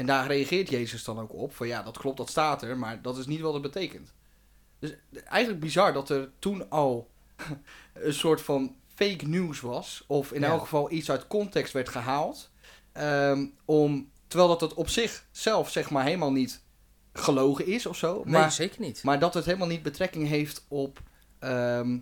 En 0.00 0.06
daar 0.06 0.26
reageert 0.26 0.68
Jezus 0.68 1.04
dan 1.04 1.18
ook 1.20 1.32
op, 1.32 1.54
van 1.54 1.66
ja, 1.66 1.82
dat 1.82 1.98
klopt, 1.98 2.16
dat 2.16 2.30
staat 2.30 2.62
er, 2.62 2.76
maar 2.78 3.02
dat 3.02 3.18
is 3.18 3.26
niet 3.26 3.40
wat 3.40 3.52
het 3.52 3.62
betekent. 3.62 4.12
Dus 4.78 4.94
eigenlijk 5.24 5.60
bizar 5.60 5.92
dat 5.92 6.08
er 6.08 6.30
toen 6.38 6.70
al 6.70 7.10
een 7.94 8.14
soort 8.14 8.40
van 8.40 8.76
fake 8.94 9.26
news 9.26 9.60
was. 9.60 10.04
Of 10.06 10.32
in 10.32 10.40
Ja. 10.40 10.46
elk 10.48 10.60
geval 10.60 10.90
iets 10.92 11.10
uit 11.10 11.26
context 11.26 11.72
werd 11.72 11.88
gehaald. 11.88 12.50
ehm, 12.92 13.46
om, 13.64 14.10
terwijl 14.26 14.50
dat 14.50 14.60
het 14.60 14.74
op 14.74 14.88
zich 14.88 15.26
zelf 15.30 15.70
zeg 15.70 15.90
maar 15.90 16.04
helemaal 16.04 16.32
niet 16.32 16.62
gelogen 17.12 17.66
is 17.66 17.86
of 17.86 17.96
zo. 17.96 18.22
Nee, 18.24 18.32
maar, 18.32 18.52
zeker 18.52 18.80
niet. 18.80 19.02
maar 19.02 19.18
dat 19.18 19.34
het 19.34 19.44
helemaal 19.44 19.68
niet 19.68 19.82
betrekking 19.82 20.28
heeft 20.28 20.64
op 20.68 21.00
ehm, 21.38 21.98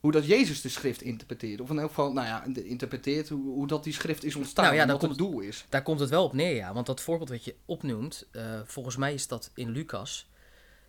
hoe 0.00 0.12
dat 0.12 0.26
Jezus 0.26 0.60
de 0.60 0.68
schrift 0.68 1.02
interpreteert. 1.02 1.60
Of 1.60 1.70
in 1.70 1.78
elk 1.78 1.88
geval, 1.88 2.12
nou 2.12 2.26
ja, 2.26 2.44
interpreteert 2.64 3.28
hoe, 3.28 3.52
hoe 3.52 3.66
dat 3.66 3.84
die 3.84 3.92
schrift 3.92 4.24
is 4.24 4.34
ontstaan. 4.34 4.64
Nou 4.64 4.76
ja, 4.76 4.82
en 4.82 4.88
wat 4.88 5.02
het 5.02 5.18
doel 5.18 5.40
is. 5.40 5.66
Daar 5.68 5.82
komt 5.82 6.00
het 6.00 6.10
wel 6.10 6.24
op 6.24 6.32
neer, 6.32 6.54
ja. 6.54 6.72
Want 6.72 6.86
dat 6.86 7.00
voorbeeld 7.00 7.28
wat 7.28 7.44
je 7.44 7.54
opnoemt, 7.64 8.28
eh, 8.30 8.60
volgens 8.64 8.96
mij 8.96 9.14
is 9.14 9.26
dat 9.26 9.50
in 9.54 9.70
Lucas. 9.70 10.30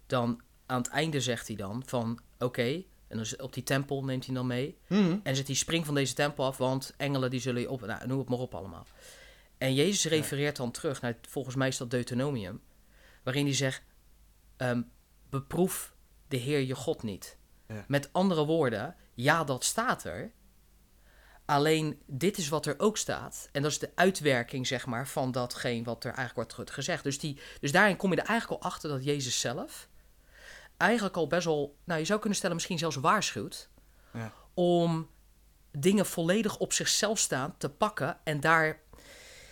Dan 0.05 0.41
aan 0.65 0.81
het 0.81 0.87
einde 0.87 1.21
zegt 1.21 1.47
hij 1.47 1.55
dan 1.55 1.83
van, 1.85 2.19
oké, 2.39 2.83
en 3.07 3.17
dan 3.17 3.25
op 3.41 3.53
die 3.53 3.63
tempel 3.63 4.03
neemt 4.03 4.25
hij 4.25 4.35
dan 4.35 4.47
mee. 4.47 4.77
Mhm. 4.87 5.17
En 5.23 5.35
zegt 5.35 5.47
hij, 5.47 5.55
spring 5.55 5.85
van 5.85 5.95
deze 5.95 6.13
tempel 6.13 6.45
af, 6.45 6.57
want 6.57 6.93
engelen 6.97 7.29
die 7.29 7.39
zullen 7.39 7.61
je 7.61 7.69
op... 7.69 7.85
Nou, 7.85 8.07
noem 8.07 8.19
het 8.19 8.29
maar 8.29 8.39
op 8.39 8.55
allemaal. 8.55 8.85
En 9.57 9.73
Jezus 9.73 10.11
refereert 10.11 10.55
dan 10.55 10.71
terug 10.71 11.01
naar, 11.01 11.17
volgens 11.27 11.55
mij 11.55 11.67
is 11.67 11.77
dat 11.77 11.91
Deuteronomium, 11.91 12.61
waarin 13.23 13.45
hij 13.45 13.55
zegt, 13.55 13.83
ehm, 14.57 14.81
beproef 15.29 15.93
de 16.27 16.37
Heer 16.37 16.59
je 16.59 16.75
God 16.75 17.03
niet. 17.03 17.37
Ja. 17.69 17.85
Met 17.87 18.13
andere 18.13 18.45
woorden, 18.45 18.95
ja, 19.13 19.43
dat 19.43 19.63
staat 19.63 20.03
er. 20.03 20.31
Alleen, 21.45 22.01
dit 22.05 22.37
is 22.37 22.49
wat 22.49 22.65
er 22.65 22.75
ook 22.77 22.97
staat. 22.97 23.49
En 23.51 23.61
dat 23.61 23.71
is 23.71 23.79
de 23.79 23.91
uitwerking, 23.95 24.67
zeg 24.67 24.85
maar, 24.85 25.07
van 25.07 25.31
datgene 25.31 25.83
wat 25.83 26.03
er 26.03 26.13
eigenlijk 26.13 26.55
wordt 26.55 26.71
gezegd. 26.71 27.03
Dus, 27.03 27.19
die, 27.19 27.39
dus 27.59 27.71
daarin 27.71 27.97
kom 27.97 28.11
je 28.11 28.21
er 28.21 28.27
eigenlijk 28.27 28.61
al 28.61 28.69
achter 28.69 28.89
dat 28.89 29.03
Jezus 29.03 29.39
zelf 29.39 29.89
eigenlijk 30.79 31.17
al 31.17 31.27
best 31.27 31.45
wel, 31.45 31.77
nou 31.83 31.99
je 31.99 32.05
zou 32.05 32.19
kunnen 32.19 32.37
stellen, 32.37 32.55
misschien 32.55 32.77
zelfs 32.77 32.95
waarschuwt 32.95 33.69
Ja. 34.13 34.33
om 34.53 35.09
dingen 35.71 36.05
volledig 36.05 36.57
op 36.57 36.73
zichzelf 36.73 37.19
staan 37.19 37.55
te 37.57 37.69
pakken 37.69 38.17
en 38.23 38.39
daar, 38.39 38.79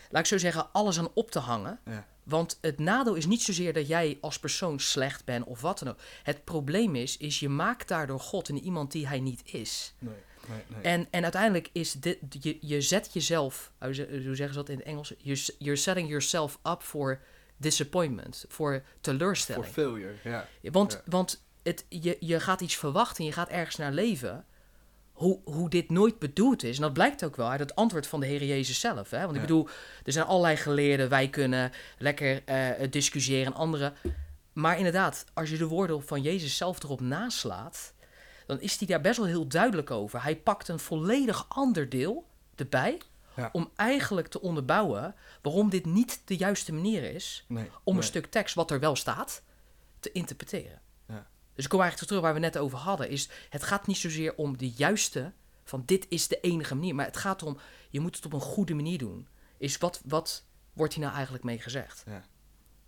laat 0.10 0.22
ik 0.22 0.28
zo 0.28 0.38
zeggen, 0.38 0.72
alles 0.74 1.00
aan 1.00 1.10
op 1.14 1.32
te 1.32 1.40
hangen. 1.40 1.80
Ja. 1.86 2.06
Want 2.24 2.58
het 2.62 2.80
nadeel 2.80 3.16
is 3.16 3.26
niet 3.26 3.42
zozeer 3.42 3.74
dat 3.74 3.88
jij 3.88 4.18
als 4.22 4.40
persoon 4.40 4.80
slecht 4.80 5.26
bent 5.26 5.46
of 5.46 5.62
wat 5.62 5.80
dan 5.80 5.88
ook. 5.90 6.00
Het 6.24 6.44
probleem 6.44 6.96
is, 6.96 7.18
is 7.18 7.40
je 7.40 7.50
maakt 7.50 7.88
daardoor 7.88 8.20
God 8.20 8.50
in 8.50 8.60
iemand 8.64 8.92
die 8.92 9.08
hij 9.08 9.20
niet 9.20 9.42
is. 9.46 9.94
Nee, 10.00 10.14
nee, 10.48 10.64
nee. 10.68 10.82
En, 10.82 11.08
en 11.12 11.24
uiteindelijk 11.24 11.70
is 11.72 11.92
dit, 11.94 12.18
je, 12.42 12.58
je 12.62 12.82
zet 12.82 13.10
jezelf, 13.14 13.72
hoe 13.80 13.94
ze- 13.94 14.22
hoe 14.26 14.36
zeggen 14.36 14.54
ze 14.56 14.60
dat 14.60 14.70
in 14.70 14.78
het 14.78 14.86
Engels? 14.86 15.14
You're, 15.18 15.42
you're 15.60 15.76
setting 15.80 16.08
yourself 16.10 16.60
up 16.64 16.82
for 16.82 17.20
disappointment, 17.58 18.46
voor 18.48 18.84
teleurstelling. 19.02 19.66
Voor 19.66 19.74
failure, 19.74 20.14
ja. 20.24 20.48
Want, 20.62 20.92
Ja. 20.92 21.02
want 21.06 21.44
het, 21.64 21.86
je, 21.90 22.18
je 22.20 22.40
gaat 22.40 22.62
iets 22.62 22.76
verwachten 22.76 23.18
en 23.18 23.26
je 23.26 23.32
gaat 23.32 23.50
ergens 23.50 23.76
naar 23.76 23.92
leven. 23.92 24.46
Hoe, 25.18 25.40
hoe 25.44 25.70
dit 25.70 25.90
nooit 25.90 26.20
bedoeld 26.20 26.64
is. 26.64 26.76
En 26.76 26.82
dat 26.82 26.94
blijkt 26.94 27.24
ook 27.24 27.36
wel 27.36 27.50
uit 27.50 27.60
het 27.60 27.76
antwoord 27.76 28.08
van 28.08 28.20
de 28.20 28.26
Heer 28.26 28.44
Jezus 28.44 28.80
zelf. 28.80 29.10
Hè? 29.10 29.22
Want 29.24 29.36
ik 29.36 29.42
bedoel, 29.42 29.68
er 30.04 30.12
zijn 30.12 30.26
allerlei 30.26 30.56
geleerden. 30.58 31.10
Wij 31.10 31.30
kunnen 31.30 31.72
lekker 31.98 32.44
eh 32.46 32.92
discussiëren 32.92 33.46
en 33.46 33.54
anderen. 33.54 33.94
Maar 34.54 34.78
inderdaad, 34.78 35.26
als 35.34 35.50
je 35.50 35.58
de 35.58 35.68
woorden 35.68 36.04
van 36.04 36.22
Jezus 36.22 36.58
zelf 36.58 36.84
erop 36.84 37.02
naslaat... 37.02 37.94
dan 38.46 38.62
is 38.62 38.78
hij 38.78 38.88
daar 38.88 39.02
best 39.02 39.18
wel 39.18 39.26
heel 39.26 39.48
duidelijk 39.48 39.92
over. 39.92 40.24
Hij 40.24 40.36
pakt 40.36 40.68
een 40.68 40.80
volledig 40.80 41.46
ander 41.50 41.90
deel 41.90 42.28
erbij... 42.56 43.02
Ja. 43.36 43.50
om 43.52 43.72
eigenlijk 43.76 44.28
te 44.28 44.42
onderbouwen 44.42 45.16
waarom 45.42 45.70
dit 45.70 45.86
niet 45.86 46.22
de 46.26 46.36
juiste 46.36 46.74
manier 46.74 47.04
is 47.04 47.46
Nee, 47.48 47.70
om 47.84 47.94
nee. 47.94 47.96
een 47.96 48.08
stuk 48.08 48.26
tekst 48.26 48.56
wat 48.56 48.72
er 48.72 48.80
wel 48.80 48.96
staat 48.96 49.42
te 50.00 50.12
interpreteren. 50.12 50.82
Dus 51.58 51.66
ik 51.66 51.72
kom 51.72 51.82
eigenlijk 51.82 52.12
terug 52.12 52.24
waar 52.26 52.34
we 52.34 52.40
net 52.40 52.58
over 52.58 52.78
hadden. 52.78 53.10
Is, 53.10 53.30
het 53.50 53.64
gaat 53.64 53.88
niet 53.88 53.98
zozeer 53.98 54.36
om 54.36 54.58
de 54.58 54.70
juiste, 54.70 55.34
van 55.64 55.84
dit 55.86 56.06
is 56.10 56.28
de 56.28 56.40
enige 56.40 56.76
manier. 56.76 56.96
Maar 56.96 57.06
het 57.06 57.18
gaat 57.18 57.44
om, 57.44 57.58
je 57.90 58.00
moet 58.00 58.16
het 58.16 58.26
op 58.26 58.34
een 58.34 58.42
goede 58.42 58.74
manier 58.74 58.98
doen. 58.98 59.28
Is 59.58 59.78
wat, 59.78 60.02
wat 60.06 60.44
wordt 60.74 60.94
hier 60.94 61.04
nou 61.04 61.16
eigenlijk 61.16 61.44
mee 61.44 61.60
gezegd? 61.60 62.04
Ja, 62.06 62.24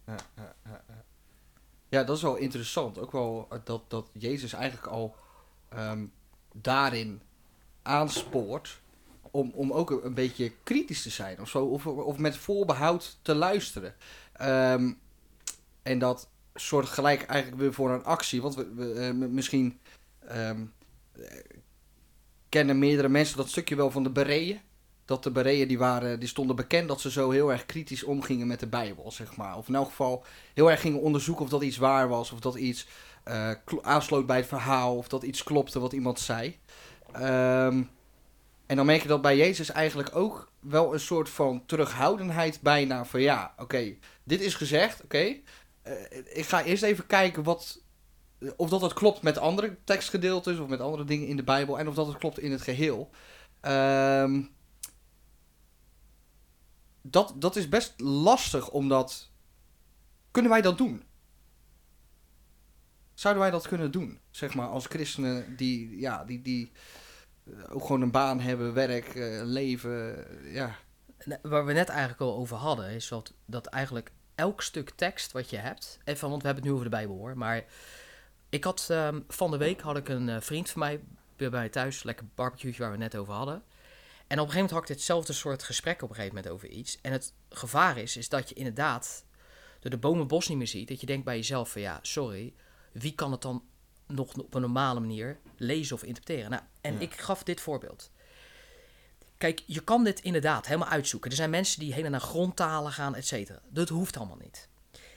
ja, 0.05 0.15
ja, 0.35 0.55
ja. 0.65 0.83
ja, 1.89 2.03
dat 2.03 2.15
is 2.15 2.21
wel 2.21 2.35
interessant. 2.35 2.97
Ook 2.97 3.11
wel 3.11 3.47
eh, 3.49 3.59
dat, 3.63 3.89
dat 3.89 4.09
Jezus 4.13 4.53
eigenlijk 4.53 4.87
al 4.87 5.15
ehm, 5.69 6.05
daarin 6.53 7.21
aanspoort 7.81 8.81
om, 9.31 9.51
om 9.55 9.73
ook 9.73 9.89
een, 9.91 10.05
een 10.05 10.13
beetje 10.13 10.51
kritisch 10.63 11.01
te 11.01 11.09
zijn 11.09 11.41
of 11.41 11.49
zo. 11.49 11.65
Of, 11.65 11.87
of 11.87 12.17
met 12.17 12.37
voorbehoud 12.37 13.19
te 13.21 13.35
luisteren. 13.35 13.95
Ehm, 14.33 14.93
en 15.81 15.99
dat 15.99 16.29
soort 16.53 16.87
gelijk 16.87 17.23
eigenlijk 17.23 17.61
weer 17.61 17.73
voor 17.73 17.91
een 17.91 18.03
actie. 18.03 18.41
Want 18.41 18.55
we, 18.55 18.93
eh, 18.93 19.27
misschien 19.29 19.79
eh, 20.19 20.51
kennen 22.49 22.79
meerdere 22.79 23.09
mensen 23.09 23.37
dat 23.37 23.49
stukje 23.49 23.75
wel 23.75 23.91
van 23.91 24.03
de 24.03 24.09
Bereeën. 24.09 24.59
Dat 25.05 25.23
de 25.23 25.31
Bereeën 25.31 25.67
die, 25.67 25.77
waren, 25.77 26.19
die 26.19 26.29
stonden 26.29 26.55
bekend 26.55 26.87
dat 26.87 27.01
ze 27.01 27.11
zo 27.11 27.29
heel 27.29 27.51
erg 27.51 27.65
kritisch 27.65 28.03
omgingen 28.03 28.47
met 28.47 28.59
de 28.59 28.67
Bijbel, 28.67 29.11
zeg 29.11 29.35
maar. 29.35 29.57
Of 29.57 29.67
in 29.67 29.75
elk 29.75 29.87
geval 29.87 30.25
heel 30.53 30.71
erg 30.71 30.81
gingen 30.81 31.01
onderzoeken 31.01 31.43
of 31.43 31.49
dat 31.49 31.61
iets 31.61 31.77
waar 31.77 32.07
was. 32.07 32.31
Of 32.31 32.39
dat 32.39 32.55
iets 32.55 32.87
eh, 33.23 33.51
aansloot 33.81 34.25
bij 34.25 34.37
het 34.37 34.47
verhaal. 34.47 34.97
Of 34.97 35.07
dat 35.07 35.23
iets 35.23 35.43
klopte 35.43 35.79
wat 35.79 35.93
iemand 35.93 36.19
zei. 36.19 36.57
Ehm, 37.11 37.83
en 38.65 38.75
dan 38.75 38.85
merk 38.85 39.01
je 39.01 39.07
dat 39.07 39.21
bij 39.21 39.37
Jezus 39.37 39.71
eigenlijk 39.71 40.15
ook 40.15 40.51
wel 40.59 40.93
een 40.93 40.99
soort 40.99 41.29
van 41.29 41.63
terughoudendheid 41.65 42.61
bijna. 42.61 43.05
Van 43.05 43.21
ja, 43.21 43.53
oké, 43.57 43.95
dit 44.23 44.41
is 44.41 44.55
gezegd, 44.55 45.03
oké. 45.03 45.35
Ik 46.33 46.45
ga 46.45 46.63
eerst 46.63 46.83
even 46.83 47.05
kijken 47.05 47.43
wat, 47.43 47.81
of 48.55 48.69
dat 48.69 48.81
het 48.81 48.93
klopt 48.93 49.21
met 49.21 49.37
andere 49.37 49.77
tekstgedeeltes 49.83 50.59
of 50.59 50.67
met 50.67 50.79
andere 50.79 51.03
dingen 51.03 51.27
in 51.27 51.35
de 51.35 51.43
Bijbel. 51.43 51.79
En 51.79 51.87
of 51.87 51.95
dat 51.95 52.07
het 52.07 52.17
klopt 52.17 52.39
in 52.39 52.51
het 52.51 52.61
geheel. 52.61 53.09
Ehm, 53.61 54.41
dat, 57.01 57.33
dat 57.35 57.55
is 57.55 57.69
best 57.69 57.99
lastig, 57.99 58.69
omdat... 58.69 59.29
Kunnen 60.31 60.51
wij 60.51 60.61
dat 60.61 60.77
doen? 60.77 61.03
Zouden 63.13 63.43
wij 63.43 63.51
dat 63.51 63.67
kunnen 63.67 63.91
doen? 63.91 64.19
Zeg 64.31 64.53
maar, 64.53 64.67
als 64.67 64.85
christenen 64.85 65.55
die, 65.55 65.99
ja, 65.99 66.25
die, 66.25 66.41
die 66.41 66.71
eh, 67.45 67.75
ook 67.75 67.81
gewoon 67.81 68.01
een 68.01 68.11
baan 68.11 68.39
hebben, 68.39 68.73
werk, 68.73 69.15
eh, 69.15 69.41
leven, 69.43 70.27
eh, 70.27 70.53
ja. 70.53 70.75
Waar 71.41 71.65
we 71.65 71.73
net 71.73 71.89
eigenlijk 71.89 72.21
al 72.21 72.35
over 72.35 72.57
hadden, 72.57 72.89
is 72.89 73.07
dat, 73.07 73.33
dat 73.45 73.65
eigenlijk 73.65 74.11
elk 74.39 74.61
stuk 74.61 74.89
tekst 74.89 75.31
wat 75.31 75.49
je 75.49 75.57
hebt, 75.57 75.99
even, 76.03 76.29
want 76.29 76.41
we 76.41 76.47
hebben 76.47 76.63
het 76.63 76.73
nu 76.73 76.79
over 76.79 76.89
de 76.89 76.97
Bijbel 76.97 77.15
hoor, 77.15 77.37
maar 77.37 77.65
ik 78.49 78.63
had 78.63 78.87
ehm, 78.89 79.19
van 79.27 79.51
de 79.51 79.57
week 79.57 79.81
had 79.81 79.97
ik 79.97 80.09
een 80.09 80.29
eh, 80.29 80.41
vriend 80.41 80.69
van 80.69 80.79
mij 80.79 80.99
bij 81.35 81.49
mij 81.49 81.69
thuis, 81.69 82.03
lekker 82.03 82.25
barbecue 82.35 82.73
waar 82.77 82.91
we 82.91 83.03
het 83.03 83.11
net 83.13 83.21
over 83.21 83.33
hadden. 83.33 83.55
En 83.55 84.39
op 84.39 84.45
een 84.45 84.51
gegeven 84.51 84.55
moment 84.55 84.71
had 84.71 84.81
ik 84.81 84.87
ditzelfde 84.87 85.33
soort 85.33 85.63
gesprek 85.63 86.01
op 86.01 86.09
een 86.09 86.15
gegeven 86.15 86.35
moment 86.35 86.53
over 86.53 86.67
iets. 86.67 87.01
En 87.01 87.11
het 87.11 87.33
gevaar 87.49 87.97
is, 87.97 88.17
is 88.17 88.29
dat 88.29 88.49
je 88.49 88.55
inderdaad 88.55 89.25
door 89.79 89.91
de 89.91 89.97
bomen 89.97 90.27
bos 90.27 90.47
niet 90.47 90.57
meer 90.57 90.67
ziet. 90.67 90.87
Dat 90.87 90.99
je 90.99 91.05
denkt 91.05 91.25
bij 91.25 91.35
jezelf 91.35 91.71
van 91.71 91.81
ja, 91.81 91.99
sorry, 92.01 92.53
wie 92.91 93.15
kan 93.15 93.31
het 93.31 93.41
dan 93.41 93.63
nog 94.07 94.33
op 94.37 94.53
een 94.53 94.61
normale 94.61 94.99
manier 94.99 95.39
lezen 95.57 95.95
of 95.95 96.03
interpreteren? 96.03 96.49
Nou, 96.49 96.63
en 96.81 96.93
Ja. 96.93 96.99
ik 96.99 97.13
gaf 97.13 97.43
dit 97.43 97.61
voorbeeld. 97.61 98.11
Kijk, 99.39 99.63
je 99.65 99.79
kan 99.79 100.03
dit 100.03 100.19
inderdaad 100.19 100.65
helemaal 100.65 100.87
uitzoeken. 100.87 101.29
Er 101.29 101.35
zijn 101.35 101.49
mensen 101.49 101.79
die 101.79 101.89
helemaal 101.89 102.11
naar 102.11 102.29
grondtalen 102.29 102.91
gaan, 102.91 103.15
et 103.15 103.27
cetera. 103.27 103.59
Dat 103.69 103.89
hoeft 103.89 104.17
allemaal 104.17 104.37
niet. 104.41 104.67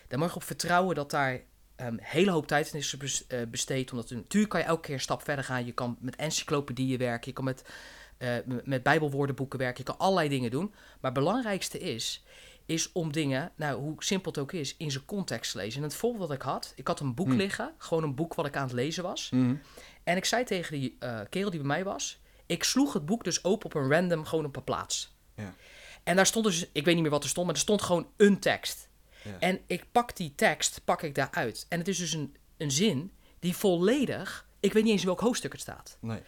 Daar 0.09 0.19
mag 0.19 0.31
je 0.31 0.37
op 0.37 0.43
vertrouwen 0.43 0.95
dat 0.95 1.11
daar 1.11 1.41
een 1.77 1.99
hele 2.03 2.31
hoop 2.31 2.47
tijd 2.47 2.73
in 2.73 2.79
is 2.79 3.27
eh, 3.27 3.43
besteed. 3.49 3.91
Omdat 3.91 4.11
natuurlijk 4.11 4.53
kan 4.53 4.61
je 4.61 4.67
elke 4.67 4.81
keer 4.83 4.95
een 4.95 5.01
stap 5.01 5.23
verder 5.23 5.45
gaan. 5.45 5.67
Je 5.67 5.73
kan 5.73 5.97
met 6.01 6.17
encyclopedieën 6.17 6.99
werken. 6.99 7.29
Je 7.29 7.33
kan 7.33 7.45
met, 7.45 7.65
eh, 8.19 8.35
met 8.65 8.83
bijbelwoordenboeken 8.83 9.59
werken. 9.59 9.85
Je 9.85 9.91
kan 9.91 9.99
allerlei 9.99 10.29
dingen 10.29 10.51
doen. 10.51 10.71
Maar 11.01 11.11
het 11.11 11.21
belangrijkste 11.21 11.79
is, 11.79 12.25
is 12.67 12.93
om 12.93 13.13
dingen, 13.13 13.53
nou 13.57 13.81
hoe 13.81 14.05
simpel 14.05 14.31
het 14.31 14.41
ook 14.41 14.53
is, 14.53 14.77
in 14.77 14.91
zijn 14.91 15.05
context 15.05 15.53
te 15.53 15.59
lezen. 15.59 15.83
En 15.83 15.89
het 15.89 15.97
voorbeeld 15.97 16.29
dat 16.29 16.37
ik 16.37 16.43
had, 16.43 16.73
ik 16.77 16.87
had 16.87 17.01
een 17.01 17.15
boek 17.15 17.27
Hmm. 17.27 17.37
liggen. 17.37 17.73
Gewoon 17.79 18.03
een 18.03 18.15
boek 18.15 18.35
wat 18.35 18.47
ik 18.47 18.57
aan 18.57 18.63
het 18.63 18.73
lezen 18.73 19.03
was. 19.03 19.31
En 20.05 20.17
ik 20.17 20.25
zei 20.25 20.45
tegen 20.45 20.81
die 20.81 20.97
eh, 20.99 21.21
kerel 21.31 21.51
die 21.51 21.59
bij 21.59 21.69
mij 21.69 21.85
was, 21.85 22.21
ik 22.53 22.65
sloeg 22.65 22.93
het 22.93 23.07
boek 23.07 23.25
dus 23.25 23.45
open 23.45 23.67
op 23.67 23.75
een 23.75 23.91
random, 23.91 24.25
gewoon 24.25 24.45
op 24.45 24.57
een 24.57 24.65
plaats. 24.65 25.15
Ja. 25.37 25.55
En 26.05 26.17
daar 26.17 26.27
stond 26.27 26.45
dus, 26.45 26.67
ik 26.73 26.85
weet 26.85 26.95
niet 26.95 27.03
meer 27.03 27.11
wat 27.13 27.23
er 27.23 27.29
stond, 27.29 27.47
maar 27.47 27.55
er 27.55 27.61
stond 27.61 27.83
gewoon 27.83 28.07
een 28.17 28.39
tekst. 28.39 28.89
Ja. 29.25 29.37
En 29.39 29.61
ik 29.67 29.85
pak 29.93 30.17
die 30.17 30.35
tekst, 30.35 30.81
pak 30.85 31.03
ik 31.03 31.15
daaruit. 31.15 31.67
En 31.69 31.79
het 31.79 31.89
is 31.89 31.99
dus 31.99 32.13
een, 32.13 32.37
een 32.57 32.71
zin 32.71 33.13
die 33.39 33.57
volledig, 33.57 34.47
ik 34.61 34.73
weet 34.73 34.83
niet 34.83 34.93
eens 34.93 35.01
in 35.01 35.07
welk 35.07 35.21
hoofdstuk 35.21 35.53
het 35.53 35.61
staat. 35.61 35.97
Nee. 36.01 36.21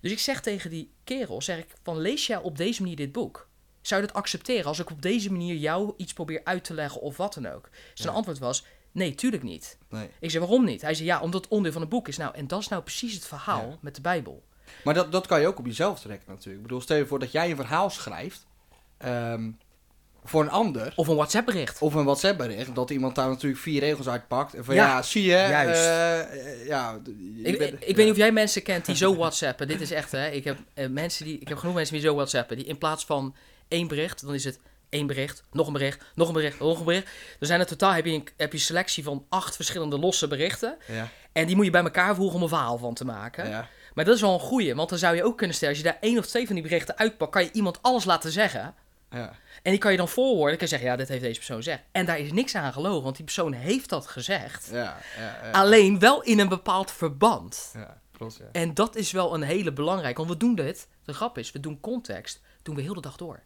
Dus 0.00 0.12
ik 0.12 0.18
zeg 0.18 0.40
tegen 0.40 0.70
die 0.70 0.92
kerel, 1.04 1.42
zeg 1.42 1.58
ik 1.58 1.66
van 1.82 1.98
lees 1.98 2.26
jij 2.26 2.36
op 2.38 2.56
deze 2.56 2.80
manier 2.82 2.96
dit 2.96 3.12
boek? 3.12 3.48
Zou 3.80 4.00
je 4.00 4.06
dat 4.06 4.16
accepteren 4.16 4.64
als 4.64 4.78
ik 4.78 4.90
op 4.90 5.02
deze 5.02 5.30
manier 5.30 5.54
jou 5.56 5.94
iets 5.96 6.12
probeer 6.12 6.40
uit 6.44 6.64
te 6.64 6.74
leggen 6.74 7.00
of 7.00 7.16
wat 7.16 7.34
dan 7.34 7.46
ook? 7.46 7.68
Zijn 7.94 8.08
Ja. 8.08 8.14
antwoord 8.14 8.38
was, 8.38 8.64
nee, 8.92 9.14
tuurlijk 9.14 9.42
niet. 9.42 9.78
nee. 9.88 10.08
Ik 10.20 10.30
zei, 10.30 10.44
waarom 10.44 10.64
niet? 10.64 10.82
Hij 10.82 10.94
zei, 10.94 11.06
ja, 11.08 11.20
omdat 11.20 11.40
het 11.42 11.50
onderdeel 11.50 11.72
van 11.72 11.80
het 11.80 11.90
boek 11.90 12.08
is. 12.08 12.16
Nou, 12.16 12.34
en 12.34 12.46
dat 12.46 12.60
is 12.60 12.68
nou 12.68 12.82
precies 12.82 13.14
het 13.14 13.26
verhaal 13.26 13.68
Ja. 13.68 13.78
met 13.80 13.94
de 13.94 14.00
Bijbel. 14.00 14.44
Maar 14.84 14.94
dat, 14.94 15.12
dat 15.12 15.26
kan 15.26 15.40
je 15.40 15.46
ook 15.46 15.58
op 15.58 15.66
jezelf 15.66 16.00
trekken 16.00 16.26
natuurlijk. 16.28 16.56
Ik 16.56 16.62
bedoel, 16.62 16.80
stel 16.80 16.96
je 16.96 17.06
voor 17.06 17.18
dat 17.18 17.32
jij 17.32 17.50
een 17.50 17.56
verhaal 17.56 17.90
schrijft 17.90 18.46
ehm, 18.98 19.50
voor 20.24 20.42
een 20.42 20.50
ander. 20.50 20.92
Of 20.96 21.06
een 21.08 21.14
WhatsApp-bericht. 21.16 21.80
Of 21.82 21.94
een 21.94 22.04
WhatsApp 22.04 22.38
bericht, 22.38 22.74
dat 22.74 22.90
iemand 22.90 23.14
daar 23.14 23.28
natuurlijk 23.28 23.60
vier 23.60 23.80
regels 23.80 24.08
uitpakt. 24.08 24.54
En 24.54 24.64
van 24.64 24.74
Ja, 24.74 24.86
ja, 24.86 25.02
zie 25.02 25.22
je. 25.22 25.28
juist. 25.30 25.80
eh, 25.80 26.66
ja, 26.66 26.98
je 27.04 27.42
Ik, 27.42 27.58
bent- 27.58 27.72
ik, 27.74 27.96
weet 27.96 27.96
niet 27.96 28.10
of 28.10 28.16
jij 28.16 28.32
mensen 28.32 28.62
kent 28.62 28.86
die 28.86 28.96
zo 28.96 29.16
WhatsAppen. 29.16 29.68
Dit 29.68 29.80
is 29.80 29.90
echt, 29.90 30.12
hè. 30.12 30.28
Ik 30.28 30.44
heb, 30.44 30.58
eh, 30.74 30.88
mensen 30.88 31.24
die, 31.24 31.38
ik 31.38 31.48
heb 31.48 31.58
genoeg 31.58 31.74
mensen 31.74 31.94
die 31.94 32.04
zo 32.04 32.14
WhatsAppen. 32.14 32.56
Die 32.56 32.66
in 32.66 32.78
plaats 32.78 33.04
van 33.04 33.34
één 33.68 33.88
bericht, 33.88 34.24
dan 34.26 34.34
is 34.34 34.44
het 34.44 34.58
één 34.88 35.06
bericht, 35.06 35.42
nog 35.52 35.66
een 35.66 35.72
bericht, 35.72 36.04
nog 36.14 36.28
een 36.28 36.34
bericht, 36.34 36.58
nog 36.58 36.78
een 36.78 36.84
bericht. 36.84 37.04
Dan 37.38 37.48
zijn 37.48 37.60
er 37.60 37.66
totaal, 37.66 37.92
heb 37.92 38.04
je 38.04 38.12
een, 38.12 38.28
heb 38.36 38.52
je 38.52 38.58
selectie 38.58 39.04
van 39.04 39.26
acht 39.28 39.56
verschillende 39.56 39.98
losse 39.98 40.28
berichten. 40.28 40.76
Ja. 40.86 41.08
En 41.32 41.46
die 41.46 41.56
moet 41.56 41.64
je 41.64 41.70
bij 41.70 41.82
elkaar 41.82 42.14
voegen 42.14 42.36
om 42.36 42.42
een 42.42 42.48
verhaal 42.48 42.78
van 42.78 42.94
te 42.94 43.04
maken. 43.04 43.48
Ja. 43.48 43.68
Maar 43.94 44.04
dat 44.04 44.14
is 44.14 44.20
wel 44.20 44.34
een 44.34 44.40
goeie, 44.40 44.74
want 44.74 44.88
dan 44.88 44.98
zou 44.98 45.16
je 45.16 45.24
ook 45.24 45.36
kunnen 45.36 45.56
stellen, 45.56 45.74
als 45.74 45.84
je 45.84 45.90
daar 45.90 46.00
één 46.00 46.18
of 46.18 46.26
twee 46.26 46.46
van 46.46 46.54
die 46.54 46.64
berichten 46.64 46.98
uitpakt, 46.98 47.30
kan 47.30 47.44
je 47.44 47.52
iemand 47.52 47.82
alles 47.82 48.04
laten 48.04 48.32
zeggen. 48.32 48.74
Ja. 49.10 49.32
En 49.62 49.70
die 49.70 49.78
kan 49.78 49.90
je 49.90 49.96
dan 49.96 50.08
voorwoorden. 50.08 50.58
Kan 50.58 50.66
je 50.66 50.66
zeggen, 50.66 50.88
ja, 50.88 50.96
dit 50.96 51.08
heeft 51.08 51.22
deze 51.22 51.36
persoon 51.36 51.56
gezegd. 51.56 51.82
En 51.92 52.06
daar 52.06 52.18
is 52.18 52.32
niks 52.32 52.54
aan 52.54 52.72
gelogen, 52.72 53.02
want 53.02 53.16
die 53.16 53.24
persoon 53.24 53.52
heeft 53.52 53.88
dat 53.88 54.06
gezegd. 54.06 54.68
Ja. 54.72 54.98
Ja. 55.18 55.50
Alleen 55.50 55.98
wel 55.98 56.22
in 56.22 56.38
een 56.38 56.48
bepaald 56.48 56.90
verband. 56.90 57.70
Ja. 57.74 58.00
Klopt, 58.12 58.36
ja. 58.36 58.48
En 58.52 58.74
dat 58.74 58.96
is 58.96 59.10
wel 59.12 59.34
een 59.34 59.42
hele 59.42 59.72
belangrijke, 59.72 60.18
want 60.18 60.30
we 60.30 60.36
doen 60.36 60.54
dit. 60.54 60.88
De 61.04 61.12
grap 61.12 61.38
is, 61.38 61.52
we 61.52 61.60
doen 61.60 61.80
context, 61.80 62.40
doen 62.62 62.74
we 62.74 62.82
heel 62.82 62.94
de 62.94 63.00
dag 63.00 63.16
door. 63.16 63.42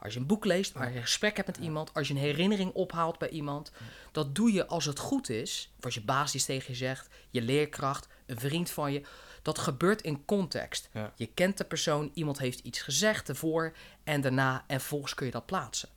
Als 0.00 0.14
je 0.14 0.20
een 0.20 0.26
boek 0.26 0.44
leest, 0.44 0.76
als 0.76 0.88
je 0.88 0.94
een 0.94 1.02
gesprek 1.02 1.36
hebt 1.36 1.48
met 1.48 1.56
iemand, 1.56 1.94
als 1.94 2.08
je 2.08 2.14
een 2.14 2.20
herinnering 2.20 2.72
ophaalt 2.72 3.18
bij 3.18 3.28
iemand, 3.28 3.72
dat 4.12 4.34
doe 4.34 4.52
je 4.52 4.66
als 4.66 4.84
het 4.84 4.98
goed 4.98 5.28
is. 5.28 5.72
Of 5.78 5.84
als 5.84 5.94
je 5.94 6.02
baas 6.02 6.34
iets 6.34 6.44
tegen 6.44 6.72
je 6.72 6.76
zegt, 6.76 7.08
je 7.30 7.42
leerkracht, 7.42 8.08
een 8.26 8.40
vriend 8.40 8.70
van 8.70 8.92
je. 8.92 9.02
Dat 9.46 9.58
gebeurt 9.58 10.02
in 10.02 10.24
context. 10.24 10.88
Ja. 10.92 11.12
Je 11.16 11.26
kent 11.26 11.58
de 11.58 11.64
persoon, 11.64 12.10
iemand 12.14 12.38
heeft 12.38 12.58
iets 12.60 12.80
gezegd 12.80 13.28
ervoor 13.28 13.72
en 14.04 14.20
daarna 14.20 14.64
en 14.66 14.80
volgens 14.80 15.14
kun 15.14 15.26
je 15.26 15.32
dat 15.32 15.46
plaatsen. 15.46 15.88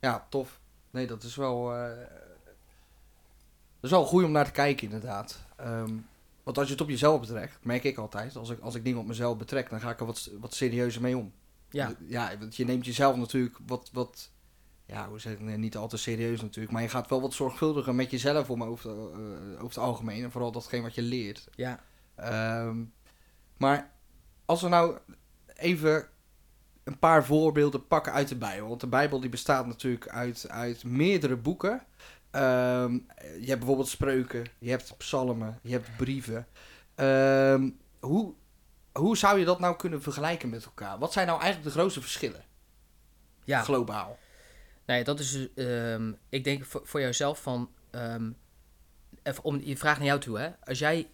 Ja, 0.00 0.26
tof. 0.30 0.60
Nee, 0.90 1.06
dat 1.06 1.22
is 1.22 1.36
wel. 1.36 1.74
eh, 1.74 1.96
dat 3.80 3.80
is 3.80 3.90
wel 3.90 4.04
goed 4.06 4.24
om 4.24 4.30
naar 4.30 4.44
te 4.44 4.50
kijken, 4.50 4.84
inderdaad. 4.84 5.38
Ehm, 5.56 5.96
want 6.42 6.58
als 6.58 6.66
je 6.66 6.72
het 6.72 6.82
op 6.82 6.88
jezelf 6.88 7.20
betrekt, 7.20 7.64
merk 7.64 7.84
ik 7.84 7.98
altijd. 7.98 8.36
Als 8.36 8.50
ik, 8.50 8.60
als 8.60 8.74
ik 8.74 8.84
dingen 8.84 9.00
op 9.00 9.06
mezelf 9.06 9.36
betrek, 9.36 9.70
dan 9.70 9.80
ga 9.80 9.90
ik 9.90 10.00
er 10.00 10.06
wat, 10.06 10.30
wat 10.40 10.54
serieuzer 10.54 11.02
mee 11.02 11.16
om. 11.16 11.32
Ja, 11.70 11.94
Ja, 12.06 12.38
want 12.38 12.56
je 12.56 12.64
neemt 12.64 12.84
jezelf 12.86 13.16
natuurlijk 13.16 13.58
wat. 13.66 13.90
wat 13.92 14.30
ja, 14.86 15.08
hoe 15.08 15.20
zeg 15.20 15.32
ik? 15.32 15.40
Niet 15.40 15.76
al 15.76 15.88
te 15.88 15.96
serieus 15.96 16.40
natuurlijk. 16.40 16.72
Maar 16.72 16.82
je 16.82 16.88
gaat 16.88 17.08
wel 17.08 17.20
wat 17.20 17.32
zorgvuldiger 17.32 17.94
met 17.94 18.10
jezelf 18.10 18.50
om 18.50 18.62
over, 18.62 18.90
het, 18.90 19.12
eh, 19.12 19.52
over 19.52 19.64
het 19.64 19.78
algemeen. 19.78 20.24
En 20.24 20.30
vooral 20.30 20.52
datgene 20.52 20.82
wat 20.82 20.94
je 20.94 21.02
leert. 21.02 21.48
ja, 21.54 21.80
Ehm, 22.14 22.84
maar 23.56 23.90
als 24.44 24.62
we 24.62 24.68
nou 24.68 24.98
even 25.54 26.08
een 26.84 26.98
paar 26.98 27.24
voorbeelden 27.24 27.86
pakken 27.86 28.12
uit 28.12 28.28
de 28.28 28.36
Bijbel. 28.36 28.68
Want 28.68 28.80
de 28.80 28.86
Bijbel 28.86 29.20
die 29.20 29.30
bestaat 29.30 29.66
natuurlijk 29.66 30.08
uit, 30.08 30.48
uit 30.48 30.84
meerdere 30.84 31.36
boeken. 31.36 31.82
Ehm, 32.30 32.92
je 33.40 33.46
hebt 33.46 33.58
bijvoorbeeld 33.58 33.88
spreuken, 33.88 34.46
je 34.58 34.70
hebt 34.70 34.96
psalmen, 34.96 35.58
je 35.62 35.72
hebt 35.72 35.96
brieven. 35.96 36.46
Ehm, 36.94 37.70
hoe, 38.00 38.34
hoe 38.92 39.16
zou 39.16 39.38
je 39.38 39.44
dat 39.44 39.60
nou 39.60 39.76
kunnen 39.76 40.02
vergelijken 40.02 40.48
met 40.48 40.64
elkaar? 40.64 40.98
Wat 40.98 41.12
zijn 41.12 41.26
nou 41.26 41.40
eigenlijk 41.40 41.72
de 41.72 41.78
grootste 41.78 42.00
verschillen, 42.00 42.44
ja. 43.44 43.62
globaal? 43.62 44.18
Nee, 44.86 45.04
dat 45.04 45.20
is, 45.20 45.48
ehm, 45.54 46.12
ik 46.28 46.44
denk 46.44 46.64
voor, 46.64 46.80
voor 46.84 47.00
jouzelf 47.00 47.42
van, 47.42 47.70
ehm, 47.90 48.30
even 49.22 49.44
om 49.44 49.60
je 49.62 49.76
vraag 49.76 49.96
naar 49.96 50.06
jou 50.06 50.20
toe, 50.20 50.38
hè. 50.38 50.50
Als 50.64 50.78
jij, 50.78 51.10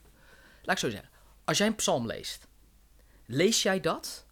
laat 0.62 0.74
ik 0.76 0.78
zo 0.78 0.90
zeggen, 0.90 1.10
als 1.44 1.58
jij 1.58 1.66
een 1.66 1.74
psalm 1.74 2.06
leest, 2.06 2.46
lees 3.26 3.62
jij 3.62 3.80
dat 3.80 4.26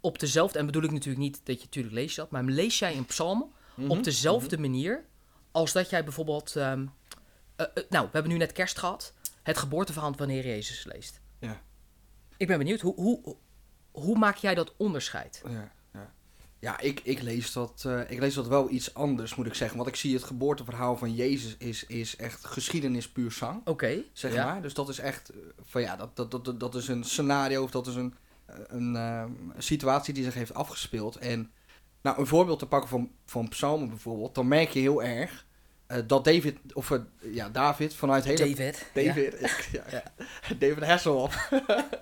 op 0.00 0.18
dezelfde, 0.18 0.58
en 0.58 0.66
bedoel 0.66 0.82
ik 0.82 0.90
natuurlijk 0.90 1.22
niet 1.22 1.40
dat 1.46 1.56
je 1.58 1.64
natuurlijk 1.64 1.94
lees 1.94 2.14
je 2.14 2.20
dat, 2.20 2.30
maar 2.30 2.44
lees 2.44 2.78
jij 2.78 2.96
een 2.96 3.06
psalm 3.06 3.52
Mhm. 3.74 3.90
op 3.90 4.04
dezelfde 4.04 4.58
manier 4.58 5.04
als 5.50 5.72
dat 5.72 5.90
jij 5.90 6.04
bijvoorbeeld, 6.04 6.56
ehm, 6.56 6.86
eh, 7.56 7.66
eh, 7.74 7.84
nou, 7.88 8.04
we 8.04 8.10
hebben 8.12 8.32
nu 8.32 8.38
net 8.38 8.52
kerst 8.52 8.78
gehad, 8.78 9.14
het 9.42 9.58
geboorteverhaal 9.58 10.12
van 10.16 10.28
Heer 10.28 10.46
Jezus 10.46 10.84
leest. 10.84 11.20
Ja. 11.38 11.62
Ik 12.36 12.46
ben 12.46 12.58
benieuwd, 12.58 12.80
hoe, 12.80 12.94
hoe, 12.94 13.36
hoe 13.90 14.18
maak 14.18 14.36
jij 14.36 14.54
dat 14.54 14.74
onderscheid? 14.76 15.42
Ja, 15.48 15.72
ja. 16.60 16.80
ik, 16.80 17.00
ik, 17.02 17.22
lees 17.22 17.52
dat, 17.52 17.82
eh, 17.86 18.00
ik 18.10 18.18
lees 18.18 18.34
dat 18.34 18.48
wel 18.48 18.70
iets 18.70 18.94
anders, 18.94 19.34
moet 19.34 19.46
ik 19.46 19.54
zeggen. 19.54 19.76
Want 19.76 19.88
ik 19.88 19.96
zie 19.96 20.14
het 20.14 20.24
geboorteverhaal 20.24 20.96
van 20.96 21.14
Jezus 21.14 21.56
is, 21.58 21.86
is 21.86 22.16
echt 22.16 22.44
geschiedenis 22.44 23.08
puur 23.08 23.32
zang. 23.32 23.60
Oké, 23.64 24.02
Zeg 24.12 24.32
ja. 24.32 24.44
maar. 24.44 24.62
Dus 24.62 24.74
dat 24.74 24.88
is 24.88 24.98
echt 24.98 25.28
eh, 25.28 25.36
van 25.62 25.80
ja, 25.80 25.96
dat, 25.96 26.16
dat, 26.16 26.30
dat, 26.30 26.60
dat 26.60 26.74
is 26.74 26.88
een 26.88 27.04
scenario 27.04 27.62
of 27.62 27.70
dat 27.70 27.86
is 27.86 27.94
een, 27.94 28.14
eh, 28.96 29.24
een 29.48 29.62
situatie 29.62 30.14
die 30.14 30.24
zich 30.24 30.34
heeft 30.34 30.54
afgespeeld. 30.54 31.16
En 31.16 31.50
nou, 32.02 32.18
een 32.18 32.26
voorbeeld 32.26 32.58
te 32.58 32.66
pakken 32.66 32.88
van, 32.88 33.10
van 33.24 33.48
psalmen 33.48 33.88
bijvoorbeeld, 33.88 34.34
dan 34.34 34.48
merk 34.48 34.70
je 34.70 34.80
heel 34.80 35.02
erg 35.02 35.46
dat 36.06 36.24
David, 36.24 36.58
of 36.72 36.98
ja, 37.20 37.48
David 37.48 37.94
vanuit 37.94 38.24
hele 38.24 38.54
David. 38.54 38.86
David, 38.94 39.40
ja. 39.72 39.84
Ja. 39.90 40.02
David 40.58 40.84
Hasselhoff. 40.84 41.50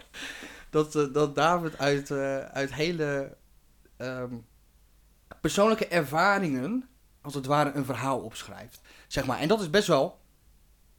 dat, 0.71 0.93
dat 0.93 1.35
David 1.35 1.79
uit, 1.79 2.11
uit 2.53 2.75
hele 2.75 3.37
ehm, 3.99 4.35
persoonlijke 5.41 5.87
ervaringen, 5.87 6.89
als 7.23 7.35
het 7.35 7.47
ware, 7.47 7.73
een 7.73 7.85
verhaal 7.85 8.19
opschrijft. 8.21 8.81
Zeg 9.07 9.27
maar. 9.27 9.39
En 9.39 9.49
dat 9.49 9.61
is 9.61 9.71
best 9.71 9.87
wel 9.87 10.21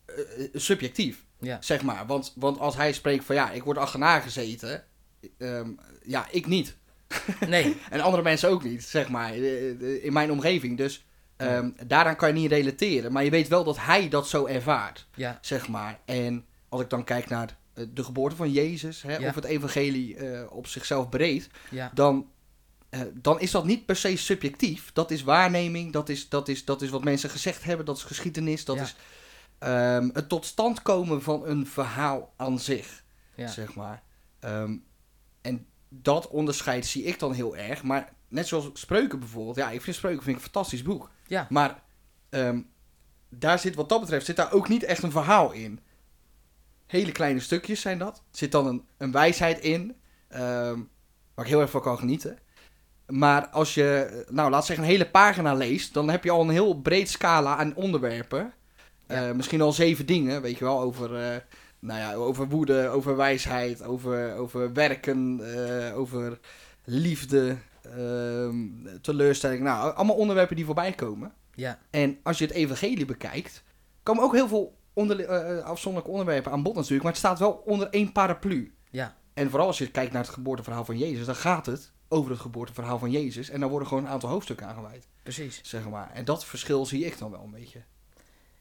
eh, 0.06 0.16
eh, 0.44 0.50
subjectief, 0.54 1.26
Ja. 1.40 1.62
zeg 1.62 1.82
maar. 1.82 2.06
Want, 2.06 2.34
want 2.36 2.60
als 2.60 2.76
hij 2.76 2.94
spreekt 2.94 3.24
van 3.26 3.36
ja, 3.36 3.52
ik 3.52 3.64
word 3.64 3.78
achterna 3.78 4.20
gezeten, 4.20 4.84
ehm, 5.38 5.70
ja, 6.04 6.26
ik 6.32 6.46
niet. 6.48 6.78
Nee, 7.48 7.78
En 7.90 8.02
andere 8.02 8.24
mensen 8.24 8.50
ook 8.50 8.64
niet, 8.64 8.84
zeg 8.84 9.10
maar, 9.10 9.34
eh, 9.34 10.04
in 10.06 10.14
mijn 10.14 10.32
omgeving. 10.32 10.78
Dus 10.78 11.06
ehm, 11.36 11.70
daaraan 11.88 12.16
kan 12.16 12.28
je 12.28 12.34
niet 12.34 12.52
relateren. 12.52 13.12
Maar 13.12 13.24
je 13.24 13.30
weet 13.30 13.48
wel 13.48 13.64
dat 13.64 13.78
hij 13.80 14.10
dat 14.10 14.28
zo 14.28 14.46
ervaart 14.46 15.08
ja. 15.16 15.38
zeg 15.42 15.68
maar. 15.68 16.00
En 16.06 16.46
als 16.70 16.82
ik 16.82 16.90
dan 16.90 17.04
kijk 17.04 17.30
naar 17.30 17.58
de 17.94 18.04
geboorte 18.04 18.36
van 18.36 18.52
Jezus, 18.52 19.02
hè, 19.02 19.18
Ja. 19.18 19.28
of 19.30 19.36
het 19.36 19.44
evangelie 19.46 20.18
op 20.52 20.68
zichzelf 20.68 21.10
breed, 21.10 21.50
Ja, 21.70 21.92
dan, 21.94 22.30
eh, 22.90 23.02
dan 23.14 23.40
is 23.40 23.52
dat 23.52 23.66
niet 23.66 23.86
per 23.86 23.96
se 23.96 24.18
subjectief. 24.18 24.94
Dat 24.94 25.12
is 25.12 25.24
waarneming, 25.24 25.94
dat 25.94 26.10
is, 26.10 26.30
dat 26.30 26.48
is, 26.48 26.66
dat 26.66 26.82
is 26.82 26.90
wat 26.90 27.04
mensen 27.04 27.30
gezegd 27.30 27.64
hebben, 27.64 27.86
dat 27.86 27.98
is 27.98 28.04
geschiedenis, 28.04 28.66
dat 28.66 28.76
Ja. 28.76 28.82
is 28.82 28.96
ehm, 29.60 30.10
het 30.14 30.30
tot 30.30 30.46
stand 30.46 30.82
komen 30.82 31.22
van 31.22 31.46
een 31.48 31.68
verhaal 31.68 32.34
aan 32.36 32.60
zich, 32.60 33.04
ja. 33.36 33.48
zeg 33.48 33.76
maar. 33.76 34.04
Ehm, 34.40 34.76
en 35.42 35.66
dat 35.90 36.28
onderscheid 36.28 36.86
zie 36.86 37.04
ik 37.04 37.20
dan 37.20 37.34
heel 37.34 37.56
erg, 37.58 37.84
maar 37.84 38.14
net 38.28 38.48
zoals 38.48 38.70
Spreuken 38.74 39.20
bijvoorbeeld, 39.20 39.56
ja, 39.56 39.70
ik 39.70 39.82
vind 39.82 39.96
Spreuken 39.96 40.24
vind 40.24 40.36
ik 40.38 40.44
een 40.44 40.50
fantastisch 40.52 40.84
boek. 40.84 41.10
ja. 41.28 41.48
Maar 41.50 41.84
ehm, 42.30 42.62
daar 43.30 43.60
zit 43.60 43.76
wat 43.76 43.90
dat 43.90 44.00
betreft 44.00 44.26
zit 44.26 44.36
daar 44.36 44.52
ook 44.52 44.68
niet 44.70 44.84
echt 44.84 45.04
een 45.04 45.12
verhaal 45.12 45.52
in. 45.52 45.80
Hele 46.88 47.12
kleine 47.12 47.40
stukjes 47.40 47.82
zijn 47.82 47.98
dat. 47.98 48.18
Er 48.18 48.38
zit 48.38 48.52
dan 48.52 48.68
een, 48.68 48.86
een 48.98 49.12
wijsheid 49.12 49.60
in, 49.60 49.96
waar 50.30 51.46
ik 51.46 51.52
heel 51.52 51.62
erg 51.62 51.70
van 51.70 51.82
kan 51.82 51.98
genieten. 51.98 52.40
Maar 53.10 53.48
als 53.48 53.74
je, 53.74 54.24
nou 54.30 54.50
laat 54.50 54.66
zeggen, 54.66 54.86
een 54.86 54.92
hele 54.92 55.10
pagina 55.10 55.54
leest, 55.54 55.94
dan 55.94 56.10
heb 56.10 56.24
je 56.24 56.32
al 56.32 56.42
een 56.42 56.50
heel 56.50 56.82
breed 56.82 57.10
scala 57.10 57.56
aan 57.56 57.76
onderwerpen. 57.76 58.54
Ja. 59.08 59.28
Eh, 59.28 59.36
misschien 59.36 59.62
al 59.62 59.72
zeven 59.72 60.06
dingen, 60.06 60.42
weet 60.42 60.58
je 60.58 60.64
wel, 60.64 60.82
over, 60.82 61.16
eh, 61.16 61.38
nou 61.80 62.00
ja, 62.00 62.14
over 62.14 62.48
woede, 62.48 62.88
over 62.88 63.16
wijsheid, 63.16 63.84
over, 63.84 64.36
over 64.36 64.74
werken, 64.74 65.40
eh, 65.56 65.98
over 65.98 66.40
liefde, 66.84 67.58
ehm, 67.82 68.56
teleurstelling. 69.02 69.62
Nou, 69.62 69.96
allemaal 69.96 70.16
onderwerpen 70.16 70.56
die 70.56 70.66
voorbij 70.66 70.92
komen. 70.92 71.34
Ja, 71.54 71.80
En 71.90 72.18
als 72.24 72.38
je 72.38 72.46
het 72.46 72.54
evangelie 72.54 73.06
bekijkt, 73.06 73.64
komen 74.04 74.24
ook 74.24 74.34
heel 74.34 74.48
veel 74.48 74.78
onder, 74.94 75.28
afzonderlijke 75.64 76.18
onderwerpen 76.18 76.52
aan 76.52 76.64
bod 76.64 76.76
natuurlijk. 76.76 77.04
Maar 77.04 77.12
het 77.12 77.22
staat 77.22 77.40
wel 77.40 77.52
onder 77.66 77.90
één 77.90 78.12
paraplu. 78.12 78.74
ja, 78.90 79.16
En 79.34 79.50
vooral 79.50 79.68
als 79.68 79.78
je 79.78 79.92
kijkt 79.92 80.14
naar 80.14 80.24
het 80.24 80.34
geboorteverhaal 80.34 80.86
van 80.86 80.98
Jezus, 80.98 81.26
dan 81.26 81.36
gaat 81.36 81.66
het 81.66 81.92
over 82.10 82.32
het 82.32 82.40
geboorteverhaal 82.40 83.00
van 83.00 83.12
Jezus. 83.12 83.50
En 83.50 83.60
daar 83.60 83.70
worden 83.70 83.88
gewoon 83.88 84.04
een 84.04 84.10
aantal 84.10 84.30
hoofdstukken 84.30 84.68
aan 84.68 84.76
gewijd, 84.76 85.08
precies. 85.24 85.60
zeg 85.64 85.90
maar. 85.90 86.12
En 86.14 86.26
dat 86.26 86.46
verschil 86.46 86.86
zie 86.86 87.06
ik 87.06 87.18
dan 87.18 87.32
wel 87.32 87.44
een 87.44 87.52
beetje. 87.52 87.82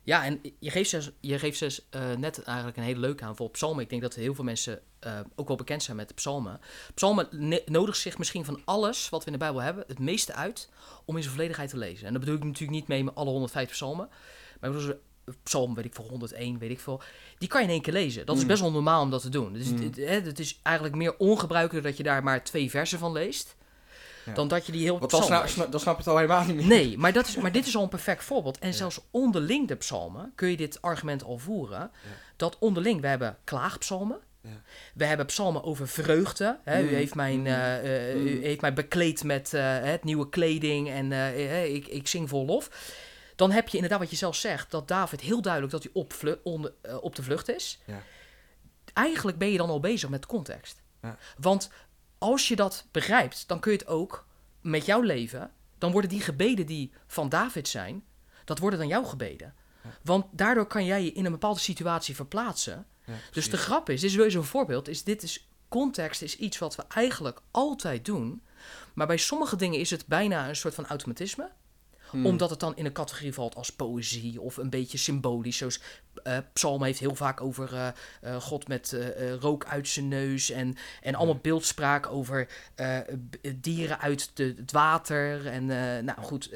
Ja, 0.03 0.25
en 0.25 0.41
je 0.59 0.71
geeft 0.71 0.91
dus, 0.91 1.11
je 1.21 1.39
geeft 1.39 1.59
dus 1.59 1.87
eh, 1.91 2.13
net 2.13 2.43
eigenlijk 2.43 2.77
een 2.77 2.83
hele 2.83 3.01
leuke 3.01 3.25
aan 3.25 3.37
voor 3.37 3.51
psalmen. 3.51 3.83
Ik 3.83 3.91
denk 3.91 4.03
dat 4.03 4.15
heel 4.15 4.35
veel 4.35 4.45
mensen 4.45 4.81
eh, 4.99 5.21
ook 5.35 5.49
wel 5.49 5.57
bekend 5.57 5.83
zijn 5.83 5.97
met 5.97 6.09
de 6.09 6.15
psalmen. 6.15 6.61
Psalmen 6.95 7.29
nodigen 7.67 8.01
zich 8.01 8.19
misschien 8.19 8.45
van 8.45 8.61
alles 8.65 9.09
wat 9.09 9.21
we 9.21 9.27
in 9.27 9.33
de 9.33 9.39
Bijbel 9.39 9.61
hebben 9.61 9.85
het 9.87 9.99
meeste 9.99 10.33
uit 10.35 10.69
om 11.05 11.17
in 11.17 11.23
zijn 11.23 11.35
volledigheid 11.35 11.71
te 11.71 11.77
lezen. 11.77 12.07
En 12.07 12.13
dat 12.13 12.21
bedoel 12.21 12.37
ik 12.37 12.45
natuurlijk 12.45 12.79
niet 12.79 12.89
mee 12.89 13.05
met 13.05 13.15
alle 13.15 13.31
105 13.31 13.71
psalmen. 13.71 14.09
Maar 14.61 14.81
zo- 14.81 14.99
psalm, 15.43 15.75
weet 15.75 15.85
ik 15.85 15.95
veel, 15.95 16.07
101, 16.09 16.59
weet 16.59 16.71
ik 16.71 16.81
veel. 16.81 17.01
Die 17.39 17.49
kan 17.49 17.61
je 17.61 17.67
in 17.67 17.73
één 17.73 17.83
keer 17.83 17.93
lezen. 17.93 18.27
Dat 18.27 18.37
is 18.37 18.43
Mm. 18.43 18.49
best 18.49 18.61
wel 18.61 18.71
normaal 18.73 19.03
om 19.03 19.11
dat 19.11 19.23
te 19.23 19.29
doen. 19.29 19.53
Dus 19.53 19.71
Mm. 19.71 19.83
het, 19.83 19.97
het, 19.97 20.27
het 20.27 20.39
is 20.39 20.61
eigenlijk 20.63 20.97
meer 20.97 21.15
ongebruikelijk 21.19 21.87
dat 21.87 21.97
je 21.97 22.03
daar 22.03 22.23
maar 22.23 22.45
twee 22.45 22.71
versen 22.71 22.99
van 22.99 23.13
leest. 23.13 23.57
Ja. 24.25 24.35
Dan 24.35 24.49
dat 24.49 24.67
je 24.67 24.73
die 24.73 24.83
heel 24.83 24.99
Want 24.99 25.11
dan 25.11 25.21
psalm 25.21 25.49
snap, 25.49 25.73
dan 25.73 25.81
je 25.85 25.91
het 25.91 26.07
al 26.07 26.17
helemaal 26.17 26.45
niet 26.45 26.57
meer. 26.57 26.67
Nee, 26.67 26.99
maar, 26.99 27.13
dat 27.13 27.27
is, 27.27 27.37
maar 27.37 27.53
dit 27.53 27.67
is 27.67 27.77
al 27.77 27.83
een 27.83 27.89
perfect 27.89 28.25
voorbeeld. 28.25 28.59
En 28.59 28.75
zelfs 28.75 29.01
onderling 29.11 29.69
de 29.69 29.75
psalmen 29.77 30.33
kun 30.35 30.49
je 30.51 30.57
dit 30.57 30.83
argument 30.83 31.25
al 31.25 31.39
voeren. 31.39 31.91
Dat 32.37 32.57
onderling, 32.59 33.01
we 33.01 33.07
hebben 33.07 33.37
klaagpsalmen. 33.45 34.19
We 34.95 35.05
hebben 35.05 35.27
psalmen 35.27 35.65
over 35.65 35.89
vreugde. 35.89 36.59
Hè? 36.65 36.81
U, 36.81 36.83
Mm, 36.83 36.89
heeft 36.89 37.15
mijn, 37.15 37.41
mm, 37.41 37.47
eh, 37.47 38.09
eh, 38.11 38.17
u 38.17 38.37
mm. 38.37 38.43
heeft 38.43 38.61
mij 38.61 38.73
bekleed 38.73 39.25
met 39.25 39.55
eh, 39.55 39.63
het 39.81 40.05
nieuwe 40.05 40.29
kleding 40.29 40.89
en 40.91 41.13
ik, 41.75 41.87
ik 41.87 42.09
zing 42.09 42.29
vol 42.29 42.45
lof. 42.47 42.71
Dan 43.39 43.51
heb 43.51 43.69
je 43.69 43.75
inderdaad 43.75 44.01
wat 44.01 44.11
je 44.11 44.17
zelf 44.17 44.37
zegt, 44.37 44.71
dat 44.71 44.89
David 44.89 45.21
heel 45.21 45.43
duidelijk 45.43 45.73
dat 45.73 45.83
hij 45.83 45.93
op, 45.93 46.13
eh, 46.83 46.97
op 47.03 47.17
de 47.17 47.23
vlucht 47.23 47.49
is. 47.49 47.79
Ja. 47.85 48.03
Eigenlijk 48.93 49.39
ben 49.39 49.51
je 49.51 49.59
dan 49.59 49.69
al 49.69 49.81
bezig 49.81 50.09
met 50.09 50.27
context. 50.27 50.83
Ja. 51.03 51.17
Want 51.39 51.71
als 52.19 52.49
je 52.49 52.57
dat 52.57 52.87
begrijpt, 52.91 53.49
dan 53.49 53.61
kun 53.61 53.73
je 53.73 53.79
het 53.79 53.87
ook 53.87 54.27
met 54.61 54.87
jouw 54.87 55.01
leven, 55.01 55.51
dan 55.79 55.93
worden 55.93 56.11
die 56.11 56.21
gebeden 56.21 56.67
die 56.67 56.93
van 57.07 57.29
David 57.29 57.69
zijn, 57.69 58.05
dat 58.45 58.59
worden 58.59 58.79
dan 58.79 58.89
jouw 58.89 59.05
gebeden. 59.05 59.55
Want 60.03 60.27
daardoor 60.31 60.67
kan 60.67 60.85
jij 60.85 61.05
je 61.05 61.13
in 61.13 61.25
een 61.25 61.33
bepaalde 61.33 61.61
situatie 61.61 62.15
verplaatsen. 62.15 62.87
Dus 63.31 63.51
de 63.51 63.57
grap 63.57 63.91
is, 63.91 64.01
dit 64.01 64.11
is 64.11 64.17
weer 64.17 64.31
zo'n 64.31 64.45
voorbeeld, 64.45 64.89
is 64.89 65.05
dit 65.05 65.23
is 65.23 65.49
context 65.69 66.23
is 66.23 66.37
iets 66.37 66.59
wat 66.59 66.77
we 66.77 66.85
eigenlijk 66.89 67.41
altijd 67.51 68.05
doen. 68.05 68.43
Maar 68.95 69.07
bij 69.07 69.17
sommige 69.17 69.57
dingen 69.57 69.81
is 69.81 69.91
het 69.91 70.07
bijna 70.07 70.49
een 70.49 70.57
soort 70.57 70.75
van 70.75 70.87
automatisme. 70.87 71.51
Hmm. 72.11 72.27
Omdat 72.27 72.51
het 72.51 72.61
dan 72.61 72.77
in 72.77 72.85
een 72.85 72.93
categorie 72.93 73.35
valt 73.35 73.55
als 73.55 73.73
poëzie 73.73 74.41
of 74.41 74.57
een 74.57 74.71
beetje 74.71 74.99
symbolisch. 74.99 75.57
Zoals 75.57 75.81
eh, 76.23 76.39
Psalm 76.53 76.83
heeft 76.83 76.99
heel 76.99 77.15
vaak 77.15 77.41
over 77.41 77.75
eh, 77.75 77.89
eh, 78.21 78.43
God 78.43 78.69
met 78.69 78.97
rook 79.41 79.65
uit 79.65 79.89
zijn 79.89 80.09
neus. 80.09 80.51
En, 80.51 80.77
en 81.03 81.15
allemaal 81.15 81.39
beeldspraak 81.39 82.07
over 82.07 82.49
dieren 83.57 84.01
uit 84.01 84.31
de, 84.35 84.55
het 84.57 84.73
water. 84.73 85.47
En 85.47 85.67
nou 86.05 86.21
goed, 86.21 86.51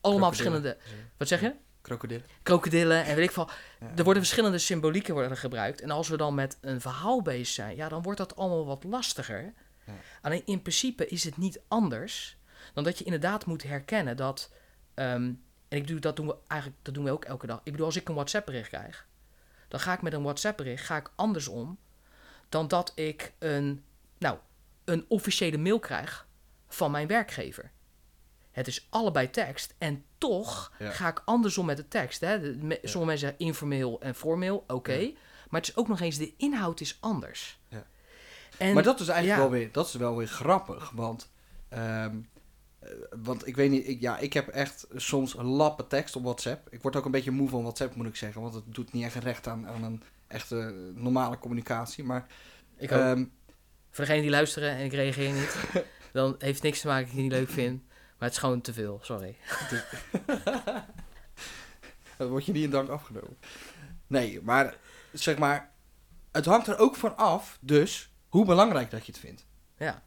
allemaal 0.00 0.28
verschillende. 0.28 0.76
Wat 1.16 1.28
zeg 1.28 1.40
je? 1.40 1.54
Krokodillen. 1.80 2.24
krokodillen 2.42 3.04
en 3.04 3.16
weet 3.16 3.24
ik 3.24 3.32
veel. 3.32 3.48
Ja. 3.80 3.92
Er 3.96 4.04
worden 4.04 4.22
verschillende 4.22 4.58
symbolieken 4.58 5.14
worden 5.14 5.36
gebruikt. 5.36 5.80
En 5.80 5.90
als 5.90 6.08
we 6.08 6.16
dan 6.16 6.34
met 6.34 6.58
een 6.60 6.80
verhaal 6.80 7.22
bezig 7.22 7.46
zijn, 7.46 7.76
ja, 7.76 7.88
dan 7.88 8.02
wordt 8.02 8.18
dat 8.18 8.36
allemaal 8.36 8.66
wat 8.66 8.84
lastiger. 8.84 9.52
Ja. 9.86 9.92
Alleen 10.22 10.42
in 10.44 10.62
principe 10.62 11.08
is 11.08 11.24
het 11.24 11.36
niet 11.36 11.60
anders 11.68 12.36
dan 12.74 12.84
dat 12.84 12.98
je 12.98 13.04
inderdaad 13.04 13.46
moet 13.46 13.62
herkennen 13.62 14.16
dat. 14.16 14.50
Ehm, 14.94 15.32
en 15.68 15.78
ik 15.78 15.86
doe, 15.86 15.98
dat 15.98 16.16
doen 16.16 16.26
we 16.26 16.36
eigenlijk, 16.46 16.84
dat 16.84 16.94
doen 16.94 17.04
we 17.04 17.10
ook 17.10 17.24
elke 17.24 17.46
dag. 17.46 17.60
Ik 17.62 17.72
bedoel, 17.72 17.86
als 17.86 17.96
ik 17.96 18.08
een 18.08 18.14
WhatsApp 18.14 18.46
bericht 18.46 18.68
krijg, 18.68 19.06
dan 19.68 19.80
ga 19.80 19.92
ik 19.92 20.02
met 20.02 20.12
een 20.12 20.22
WhatsApp 20.22 20.56
bericht 20.56 20.84
ga 20.84 20.96
ik 20.96 21.10
anders 21.14 21.48
om 21.48 21.78
dan 22.48 22.68
dat 22.68 22.92
ik 22.94 23.32
een, 23.38 23.84
nou, 24.18 24.38
een 24.84 25.04
officiële 25.08 25.58
mail 25.58 25.78
krijg 25.78 26.26
van 26.68 26.90
mijn 26.90 27.06
werkgever. 27.06 27.70
Het 28.50 28.66
is 28.66 28.86
allebei 28.90 29.30
tekst 29.30 29.74
en 29.78 30.04
toch 30.18 30.72
Ja. 30.78 30.90
ga 30.90 31.08
ik 31.08 31.22
anders 31.24 31.58
om 31.58 31.66
met 31.66 31.76
de 31.76 31.88
tekst. 31.88 32.20
Hè? 32.20 32.32
Ja. 32.32 32.40
Sommige 32.60 32.98
mensen 32.98 33.18
zeggen 33.18 33.38
informeel 33.38 34.00
en 34.00 34.14
formeel, 34.14 34.64
oké. 34.66 34.92
Ja. 34.92 35.10
Maar 35.48 35.60
het 35.60 35.68
is 35.68 35.76
ook 35.76 35.88
nog 35.88 36.00
eens, 36.00 36.18
de 36.18 36.34
inhoud 36.36 36.80
is 36.80 36.96
anders. 37.00 37.58
En, 38.58 38.74
maar 38.74 38.82
dat 38.82 39.00
is 39.00 39.08
eigenlijk 39.08 39.40
wel, 39.40 39.50
weer, 39.50 39.72
dat 39.72 39.86
is 39.86 39.94
wel 39.94 40.16
weer 40.16 40.26
grappig. 40.26 40.90
Want, 40.90 41.32
ehm, 41.68 41.82
eh, 41.82 42.33
want 43.22 43.46
ik 43.46 43.56
weet 43.56 43.70
niet, 43.70 43.88
ik, 43.88 44.00
ja, 44.00 44.18
ik 44.18 44.32
heb 44.32 44.48
echt 44.48 44.86
soms 44.94 45.34
lappen 45.38 45.88
tekst 45.88 46.16
op 46.16 46.22
WhatsApp. 46.22 46.72
Ik 46.72 46.82
word 46.82 46.96
ook 46.96 47.04
een 47.04 47.10
beetje 47.10 47.30
moe 47.30 47.48
van 47.48 47.62
WhatsApp, 47.62 47.94
moet 47.94 48.06
ik 48.06 48.16
zeggen. 48.16 48.42
Want 48.42 48.54
het 48.54 48.64
doet 48.66 48.92
niet 48.92 49.04
echt 49.04 49.14
recht 49.14 49.46
aan, 49.46 49.66
aan 49.66 49.82
een 49.82 50.02
echte 50.26 50.74
normale 50.94 51.38
communicatie. 51.38 52.04
Maar 52.04 52.26
ik 52.76 52.92
ook. 52.92 52.98
ehm, 52.98 53.24
Voor 53.90 54.04
degenen 54.04 54.22
die 54.22 54.30
luisteren 54.30 54.70
en 54.70 54.84
ik 54.84 54.92
reageer 54.92 55.32
niet, 55.32 55.56
dan 56.12 56.34
heeft 56.38 56.62
niks 56.62 56.80
te 56.80 56.86
maken 56.86 57.02
dat 57.04 57.12
ik 57.12 57.16
het 57.20 57.30
niet 57.30 57.38
leuk 57.40 57.50
vind. 57.50 57.82
Maar 57.88 58.28
het 58.28 58.32
is 58.32 58.38
gewoon 58.38 58.60
te 58.60 58.72
veel, 58.72 58.98
sorry. 59.02 59.36
dan 62.16 62.28
word 62.28 62.44
je 62.46 62.52
niet 62.52 62.64
in 62.64 62.70
dank 62.70 62.88
afgenomen. 62.88 63.36
Nee, 64.06 64.40
maar 64.42 64.76
zeg 65.12 65.38
maar, 65.38 65.70
het 66.32 66.44
hangt 66.44 66.66
er 66.66 66.78
ook 66.78 66.96
van 66.96 67.16
af, 67.16 67.58
dus 67.60 68.12
hoe 68.28 68.44
belangrijk 68.44 68.90
dat 68.90 69.06
je 69.06 69.12
het 69.12 69.20
vindt. 69.20 69.46
Ja, 69.78 70.02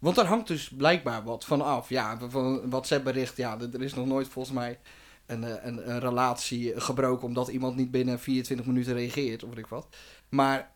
Want 0.00 0.16
daar 0.16 0.26
hangt 0.26 0.46
dus 0.46 0.68
blijkbaar 0.68 1.22
wat 1.24 1.44
van 1.44 1.62
af. 1.62 1.88
Ja, 1.88 2.18
van 2.28 2.44
een 2.44 2.70
WhatsApp-bericht, 2.70 3.36
ja, 3.36 3.58
er 3.72 3.82
is 3.82 3.94
nog 3.94 4.06
nooit 4.06 4.28
volgens 4.28 4.54
mij 4.54 4.78
een, 5.26 5.44
eh, 5.44 5.64
een, 5.64 5.90
een 5.90 6.00
relatie 6.00 6.80
gebroken 6.80 7.26
omdat 7.26 7.48
iemand 7.48 7.76
niet 7.76 7.90
binnen 7.90 8.20
24 8.20 8.66
minuten 8.66 8.94
reageert, 8.94 9.42
of 9.42 9.48
weet 9.48 9.58
ik 9.58 9.66
wat. 9.66 9.86
Maar 10.28 10.72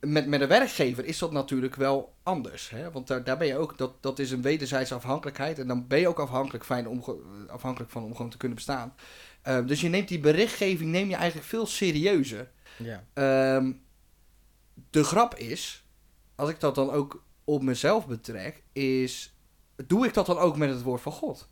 met, 0.00 0.26
met 0.26 0.40
een 0.40 0.48
werkgever 0.48 1.04
is 1.04 1.18
dat 1.18 1.32
natuurlijk 1.32 1.74
wel 1.74 2.14
anders. 2.22 2.70
Hè? 2.70 2.90
Want 2.90 3.06
daar, 3.06 3.24
daar 3.24 3.36
ben 3.36 3.46
je 3.46 3.56
ook, 3.56 3.78
dat, 3.78 4.02
dat 4.02 4.18
is 4.18 4.30
een 4.30 4.42
wederzijdse 4.42 4.94
afhankelijkheid. 4.94 5.58
En 5.58 5.66
dan 5.66 5.86
ben 5.86 6.00
je 6.00 6.08
ook 6.08 6.18
afhankelijk, 6.18 6.64
fijn 6.64 6.88
om, 6.88 7.04
afhankelijk 7.48 7.90
van 7.90 8.04
om 8.04 8.14
gewoon 8.14 8.30
te 8.30 8.36
kunnen 8.36 8.56
bestaan. 8.56 8.94
Eh, 9.42 9.66
dus 9.66 9.80
je 9.80 9.88
neemt 9.88 10.08
die 10.08 10.20
berichtgeving 10.20 10.90
neem 10.90 11.08
je 11.08 11.16
eigenlijk 11.16 11.48
veel 11.48 11.66
serieuzer. 11.66 12.50
ja. 12.76 13.04
Ehm, 13.12 13.72
de 14.90 15.04
grap 15.04 15.34
is, 15.34 15.84
als 16.34 16.50
ik 16.50 16.60
dat 16.60 16.74
dan 16.74 16.90
ook 16.90 17.24
op 17.46 17.62
mezelf 17.62 18.06
betrek, 18.06 18.62
is, 18.72 19.34
doe 19.86 20.06
ik 20.06 20.14
dat 20.14 20.26
dan 20.26 20.38
ook 20.38 20.56
met 20.56 20.68
het 20.68 20.82
woord 20.82 21.00
van 21.00 21.12
God? 21.12 21.48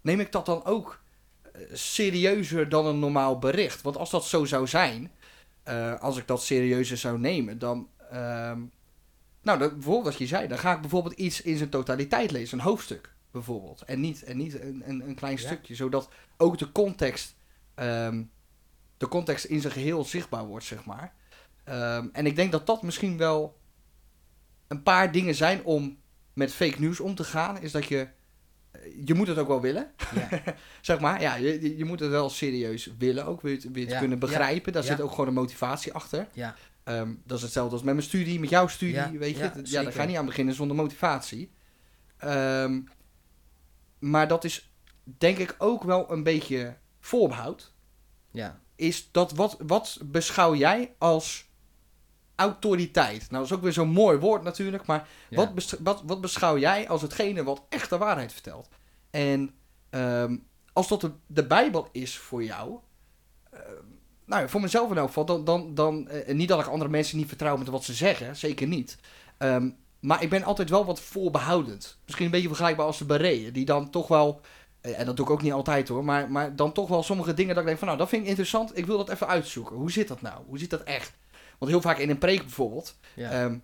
Neem 0.00 0.20
ik 0.20 0.32
dat 0.32 0.46
dan 0.46 0.64
ook 0.64 1.02
eh, 1.42 1.60
serieuzer 1.72 2.68
dan 2.68 2.86
een 2.86 2.98
normaal 2.98 3.38
bericht? 3.38 3.82
Want 3.82 3.96
als 3.96 4.10
dat 4.10 4.24
zo 4.24 4.44
zou 4.44 4.66
zijn, 4.66 5.12
eh, 5.62 6.00
als 6.00 6.16
ik 6.16 6.26
dat 6.26 6.42
serieuzer 6.42 6.96
zou 6.96 7.18
nemen, 7.18 7.58
dan, 7.58 7.88
ehm, 8.10 8.60
nou, 9.42 9.58
dat, 9.58 9.72
bijvoorbeeld 9.72 10.04
wat 10.04 10.18
je 10.18 10.26
zei, 10.26 10.48
dan 10.48 10.58
ga 10.58 10.74
ik 10.74 10.80
bijvoorbeeld 10.80 11.14
iets 11.14 11.42
in 11.42 11.56
zijn 11.56 11.70
totaliteit 11.70 12.30
lezen, 12.30 12.58
een 12.58 12.64
hoofdstuk 12.64 13.14
bijvoorbeeld, 13.30 13.82
en 13.82 14.00
niet, 14.00 14.22
en 14.22 14.36
niet 14.36 14.60
een, 14.60 14.82
een, 14.88 15.08
een 15.08 15.14
klein 15.14 15.36
Ja. 15.36 15.46
stukje, 15.46 15.74
zodat 15.74 16.08
ook 16.36 16.58
de 16.58 16.72
context 16.72 17.36
ehm, 17.74 18.22
de 18.96 19.08
context 19.08 19.44
in 19.44 19.60
zijn 19.60 19.72
geheel 19.72 20.04
zichtbaar 20.04 20.46
wordt, 20.46 20.64
zeg 20.64 20.84
maar. 20.84 21.14
Ehm, 21.68 22.06
en 22.12 22.26
ik 22.26 22.36
denk 22.36 22.52
dat 22.52 22.66
dat 22.66 22.82
misschien 22.82 23.16
wel 23.16 23.58
een 24.68 24.82
paar 24.82 25.12
dingen 25.12 25.34
zijn 25.34 25.64
om 25.64 25.98
met 26.32 26.52
fake 26.54 26.80
news 26.80 27.00
om 27.00 27.14
te 27.14 27.24
gaan. 27.24 27.60
Is 27.60 27.72
dat 27.72 27.84
je, 27.84 28.08
eh, 28.70 28.80
je 29.04 29.14
moet 29.14 29.26
het 29.26 29.38
ook 29.38 29.48
wel 29.48 29.60
willen, 29.60 29.90
ja. 30.14 30.28
zeg 30.80 31.00
maar. 31.00 31.20
Ja, 31.20 31.34
je, 31.34 31.76
je- 31.76 31.84
moet 31.84 32.00
het 32.00 32.10
wel 32.10 32.30
serieus 32.30 32.90
willen 32.98 33.26
ook. 33.26 33.40
Wil 33.40 33.50
je 33.50 33.56
het, 33.56 33.64
wil 33.66 33.74
je 33.74 33.80
het 33.80 33.90
Ja, 33.92 33.98
kunnen 33.98 34.18
begrijpen. 34.18 34.72
Daar 34.72 34.82
zit 34.82 35.00
ook 35.00 35.10
gewoon 35.10 35.26
een 35.26 35.34
motivatie 35.34 35.92
achter. 35.92 36.28
ja. 36.32 36.54
Ehm, 36.84 37.14
dat 37.24 37.36
is 37.36 37.42
hetzelfde 37.42 37.72
als 37.72 37.82
met 37.82 37.94
mijn 37.94 38.06
studie, 38.06 38.40
met 38.40 38.48
jouw 38.50 38.66
studie, 38.66 38.94
Ja, 38.94 39.10
weet 39.10 39.36
je. 39.36 39.42
ja, 39.42 39.52
Ja, 39.64 39.82
daar 39.82 39.92
ga 39.92 40.02
je 40.02 40.08
niet 40.08 40.16
aan 40.16 40.26
beginnen 40.26 40.54
zonder 40.54 40.76
motivatie. 40.76 41.52
Ehm, 42.16 42.80
maar 43.98 44.28
dat 44.28 44.44
is 44.44 44.72
denk 45.18 45.38
ik 45.38 45.54
ook 45.58 45.82
wel 45.82 46.12
een 46.12 46.22
beetje 46.22 46.76
voorbehoud 47.00 47.72
ja. 48.30 48.60
is 48.76 49.08
dat 49.12 49.32
wat, 49.32 49.56
wat 49.66 49.98
beschouw 50.04 50.54
jij 50.54 50.94
als 50.98 51.47
autoriteit? 52.38 53.20
Nou, 53.30 53.42
dat 53.42 53.44
is 53.44 53.52
ook 53.52 53.62
weer 53.62 53.72
zo'n 53.72 53.88
mooi 53.88 54.18
woord 54.18 54.42
natuurlijk, 54.42 54.86
maar 54.86 55.08
Ja. 55.28 55.36
wat, 55.36 55.54
bes- 55.54 55.74
wat, 55.78 56.02
wat 56.06 56.20
beschouw 56.20 56.58
jij 56.58 56.88
als 56.88 57.02
hetgene 57.02 57.44
wat 57.44 57.62
echt 57.68 57.90
de 57.90 57.98
waarheid 57.98 58.32
vertelt? 58.32 58.68
En 59.10 59.50
ehm, 59.90 60.36
als 60.72 60.88
dat 60.88 61.00
de, 61.00 61.10
de 61.26 61.46
Bijbel 61.46 61.88
is 61.92 62.16
voor 62.18 62.44
jou, 62.44 62.78
ehm, 63.50 63.62
nou 64.24 64.42
ja, 64.42 64.48
voor 64.48 64.60
mezelf 64.60 64.90
in 64.90 64.96
elk 64.96 65.06
geval, 65.06 65.24
dan, 65.24 65.44
dan, 65.44 65.74
dan 65.74 66.08
eh, 66.08 66.34
niet 66.34 66.48
dat 66.48 66.60
ik 66.60 66.66
andere 66.66 66.90
mensen 66.90 67.16
niet 67.18 67.28
vertrouw 67.28 67.56
met 67.56 67.68
wat 67.68 67.84
ze 67.84 67.94
zeggen, 67.94 68.36
zeker 68.36 68.66
niet. 68.66 68.98
Ehm, 69.38 69.70
maar 70.00 70.22
ik 70.22 70.30
ben 70.30 70.42
altijd 70.42 70.70
wel 70.70 70.84
wat 70.84 71.00
voorbehoudend. 71.00 71.98
Misschien 72.04 72.24
een 72.26 72.32
beetje 72.32 72.48
vergelijkbaar 72.48 72.86
als 72.86 72.98
de 72.98 73.04
Bereeën, 73.04 73.52
die 73.52 73.64
dan 73.64 73.90
toch 73.90 74.08
wel, 74.08 74.40
eh, 74.80 74.98
en 74.98 75.06
dat 75.06 75.16
doe 75.16 75.24
ik 75.26 75.30
ook 75.32 75.42
niet 75.42 75.52
altijd 75.52 75.88
hoor, 75.88 76.04
maar, 76.04 76.30
maar 76.30 76.56
dan 76.56 76.72
toch 76.72 76.88
wel 76.88 77.02
sommige 77.02 77.34
dingen 77.34 77.50
dat 77.54 77.58
ik 77.58 77.66
denk 77.66 77.78
van 77.78 77.86
nou, 77.88 77.98
dat 78.00 78.08
vind 78.08 78.22
ik 78.22 78.28
interessant, 78.28 78.76
ik 78.78 78.86
wil 78.86 78.96
dat 78.96 79.08
even 79.08 79.26
uitzoeken. 79.28 79.76
Hoe 79.76 79.90
zit 79.92 80.08
dat 80.08 80.20
nou? 80.20 80.42
Hoe 80.46 80.58
zit 80.58 80.70
dat 80.70 80.82
echt? 80.82 81.12
Want 81.58 81.70
heel 81.70 81.80
vaak 81.80 81.98
in 81.98 82.10
een 82.10 82.18
preek 82.18 82.40
bijvoorbeeld, 82.40 82.98
Ja. 83.14 83.30
Ehm, 83.30 83.58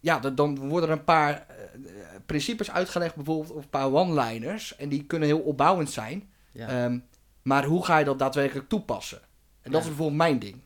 ja, 0.00 0.18
dan- 0.18 0.68
worden 0.68 0.88
er 0.90 0.96
een 0.98 1.04
paar 1.04 1.46
eh, 1.48 1.54
principes 2.26 2.70
uitgelegd, 2.70 3.14
bijvoorbeeld, 3.14 3.50
of 3.50 3.62
een 3.62 3.68
paar 3.70 3.92
one-liners. 3.92 4.76
En 4.76 4.88
die 4.88 5.04
kunnen 5.04 5.28
heel 5.28 5.40
opbouwend 5.40 5.90
zijn. 5.90 6.30
ja. 6.52 6.68
Ehm, 6.68 6.98
maar 7.42 7.64
hoe 7.64 7.84
ga 7.84 7.98
je 7.98 8.04
dat 8.04 8.18
daadwerkelijk 8.18 8.68
toepassen? 8.68 9.18
En 9.62 9.70
dat 9.70 9.72
Ja. 9.72 9.78
is 9.78 9.86
bijvoorbeeld 9.86 10.16
mijn 10.18 10.38
ding. 10.38 10.62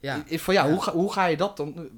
ja. 0.00 0.22
Is 0.26 0.42
van 0.42 0.54
ja, 0.54 0.64
Ja. 0.64 0.70
Hoe, 0.72 0.82
ga, 0.82 0.92
hoe 0.92 1.12
ga 1.12 1.26
je 1.26 1.36
dat 1.36 1.56
dan, 1.56 1.88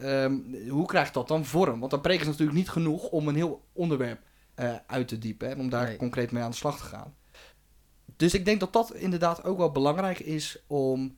ehm, 0.00 0.36
hoe 0.68 0.86
krijgt 0.86 1.14
dat 1.14 1.28
dan 1.28 1.44
vorm? 1.44 1.78
Want 1.78 1.90
dan 1.90 2.00
preken 2.00 2.20
is 2.22 2.26
natuurlijk 2.30 2.56
niet 2.58 2.68
genoeg 2.70 3.08
om 3.08 3.28
een 3.28 3.34
heel 3.34 3.64
onderwerp 3.72 4.20
eh, 4.54 4.74
uit 4.86 5.08
te 5.08 5.18
diepen 5.18 5.48
en 5.50 5.58
om 5.60 5.68
daar 5.70 5.84
Nee. 5.86 5.96
concreet 5.96 6.30
mee 6.32 6.42
aan 6.42 6.50
de 6.50 6.56
slag 6.56 6.76
te 6.78 6.84
gaan. 6.84 7.14
Dus 8.16 8.34
ik 8.34 8.44
denk 8.44 8.60
dat 8.60 8.72
dat 8.72 8.94
inderdaad 8.94 9.44
ook 9.44 9.58
wel 9.58 9.72
belangrijk 9.72 10.18
is 10.18 10.62
om 10.66 11.16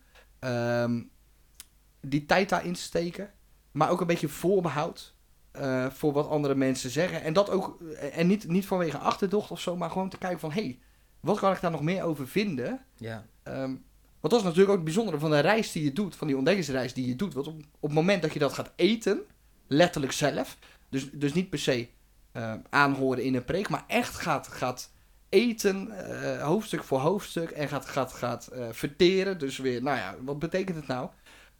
die 2.01 2.27
tijd 2.27 2.49
daarin 2.49 2.73
te 2.73 2.81
steken, 2.81 3.31
maar 3.71 3.91
ook 3.91 4.01
een 4.01 4.07
beetje 4.07 4.29
voorbehoud 4.29 5.15
eh, 5.51 5.91
voor 5.91 6.13
wat 6.13 6.29
andere 6.29 6.55
mensen 6.55 6.91
zeggen. 6.91 7.23
En 7.23 7.33
dat 7.33 7.51
ook, 7.51 7.81
en 8.13 8.27
niet, 8.27 8.49
niet 8.49 8.67
vanwege 8.67 8.99
achterdocht 8.99 9.51
of 9.51 9.61
zo, 9.61 9.77
maar 9.77 9.91
gewoon 9.91 10.09
te 10.09 10.19
kijken 10.19 10.41
van 10.41 10.53
hé, 10.53 10.63
hey, 10.63 10.79
wat 11.21 11.39
kan 11.39 11.53
ik 11.53 11.61
daar 11.61 11.71
nog 11.71 11.83
meer 11.83 12.03
over 12.03 12.29
vinden? 12.29 12.85
ja. 12.97 13.27
Ehm, 13.43 13.75
want 14.21 14.33
dat 14.33 14.41
is 14.41 14.43
natuurlijk 14.43 14.71
ook 14.71 14.77
het 14.77 14.85
bijzondere 14.85 15.19
van 15.19 15.31
de 15.31 15.39
reis 15.39 15.73
die 15.73 15.85
je 15.85 15.93
doet, 15.93 16.17
van 16.17 16.27
die 16.27 16.37
ontdekkingsreis 16.37 16.95
die 16.95 17.07
je 17.07 17.17
doet. 17.17 17.35
Want 17.35 17.47
op, 17.47 17.55
op 17.55 17.89
het 17.89 17.93
moment 17.93 18.23
dat 18.23 18.33
je 18.33 18.39
dat 18.39 18.53
gaat 18.53 18.73
eten, 18.77 19.21
letterlijk 19.67 20.13
zelf, 20.13 20.59
dus, 20.89 21.11
dus 21.13 21.35
niet 21.35 21.51
per 21.51 21.59
se 21.59 21.89
eh, 22.33 22.55
aanhoren 22.71 23.25
in 23.25 23.35
een 23.35 23.45
preek, 23.45 23.69
maar 23.69 23.85
echt 23.87 24.15
gaat, 24.15 24.49
gaat 24.49 24.93
eten, 25.29 25.91
eh, 25.91 26.43
hoofdstuk 26.43 26.85
voor 26.85 26.99
hoofdstuk, 26.99 27.51
en 27.51 27.69
gaat, 27.69 27.87
gaat, 27.87 28.13
gaat 28.13 28.47
eh, 28.47 28.67
verteren. 28.71 29.39
Dus 29.39 29.59
weer, 29.59 29.83
nou 29.83 29.97
ja, 29.97 30.15
wat 30.21 30.39
betekent 30.39 30.77
het 30.77 30.87
nou? 30.87 31.09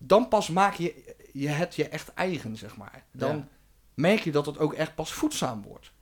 Dan 0.03 0.29
pas 0.29 0.49
maak 0.49 0.75
je, 0.75 1.15
je 1.33 1.49
het 1.49 1.75
je 1.75 1.89
echt 1.89 2.15
eigen, 2.15 2.57
zeg 2.57 2.77
maar. 2.77 3.05
Dan 3.13 3.37
Ja. 3.37 3.49
merk 3.95 4.21
je 4.21 4.33
dat 4.33 4.47
het 4.47 4.59
ook 4.59 4.75
echt 4.75 4.95
pas 4.95 5.13
voedzaam 5.13 5.63
wordt, 5.63 5.93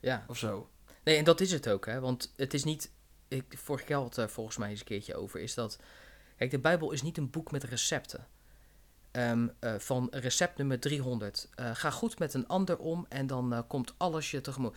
ja. 0.00 0.24
of 0.28 0.36
zo. 0.38 0.68
Nee, 1.04 1.16
en 1.16 1.24
dat 1.24 1.40
is 1.40 1.52
het 1.52 1.68
ook, 1.68 1.86
hè. 1.86 2.00
Want 2.00 2.32
het 2.36 2.54
is 2.54 2.64
niet... 2.64 2.90
Ik, 3.28 3.44
vorige 3.56 3.84
keer 3.84 3.96
had 3.96 4.16
er 4.16 4.30
volgens 4.30 4.56
mij 4.56 4.70
eens 4.70 4.78
een 4.80 4.86
keertje 4.86 5.14
over, 5.16 5.40
is 5.40 5.54
dat... 5.54 5.78
Kijk, 6.36 6.50
de 6.50 6.58
Bijbel 6.58 6.90
is 6.92 7.02
niet 7.02 7.16
een 7.18 7.30
boek 7.30 7.50
met 7.50 7.64
recepten. 7.64 8.26
ehm, 9.10 9.48
eh, 9.58 9.74
van 9.78 10.08
recept 10.10 10.56
nummer 10.58 10.80
300. 10.80 11.48
Eh, 11.54 11.70
ga 11.74 11.90
goed 11.90 12.18
met 12.18 12.34
een 12.34 12.46
ander 12.46 12.78
om 12.78 13.06
en 13.08 13.26
dan 13.26 13.52
eh, 13.52 13.60
komt 13.68 13.94
alles 13.96 14.30
je 14.30 14.40
tegemoet. 14.40 14.76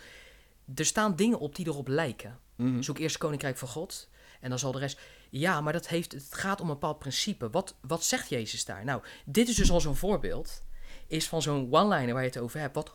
Er 0.75 0.85
staan 0.85 1.15
dingen 1.15 1.39
op 1.39 1.55
die 1.55 1.67
erop 1.67 1.87
lijken. 1.87 2.39
Mhm. 2.55 2.81
Zoek 2.81 2.97
eerst 2.97 3.13
het 3.13 3.23
koninkrijk 3.23 3.57
van 3.57 3.67
God 3.67 4.09
en 4.39 4.49
dan 4.49 4.59
zal 4.59 4.71
de 4.71 4.79
rest. 4.79 4.99
Ja, 5.35 5.61
maar 5.61 5.73
dat 5.73 5.87
heeft, 5.87 6.11
het 6.11 6.27
gaat 6.33 6.61
om 6.61 6.67
een 6.67 6.73
bepaald 6.73 6.99
principe. 6.99 7.49
Wat, 7.49 7.75
wat 7.81 8.03
zegt 8.03 8.29
Jezus 8.29 8.65
daar? 8.65 8.85
Nou, 8.85 9.01
dit 9.25 9.49
is 9.49 9.55
dus 9.55 9.71
al 9.71 9.81
zo'n 9.81 9.95
voorbeeld. 9.95 10.61
Is 11.07 11.27
van 11.27 11.41
zo'n 11.41 11.67
one-liner 11.73 12.13
waar 12.13 12.23
je 12.23 12.29
het 12.29 12.37
over 12.37 12.59
hebt, 12.59 12.75
wat 12.75 12.91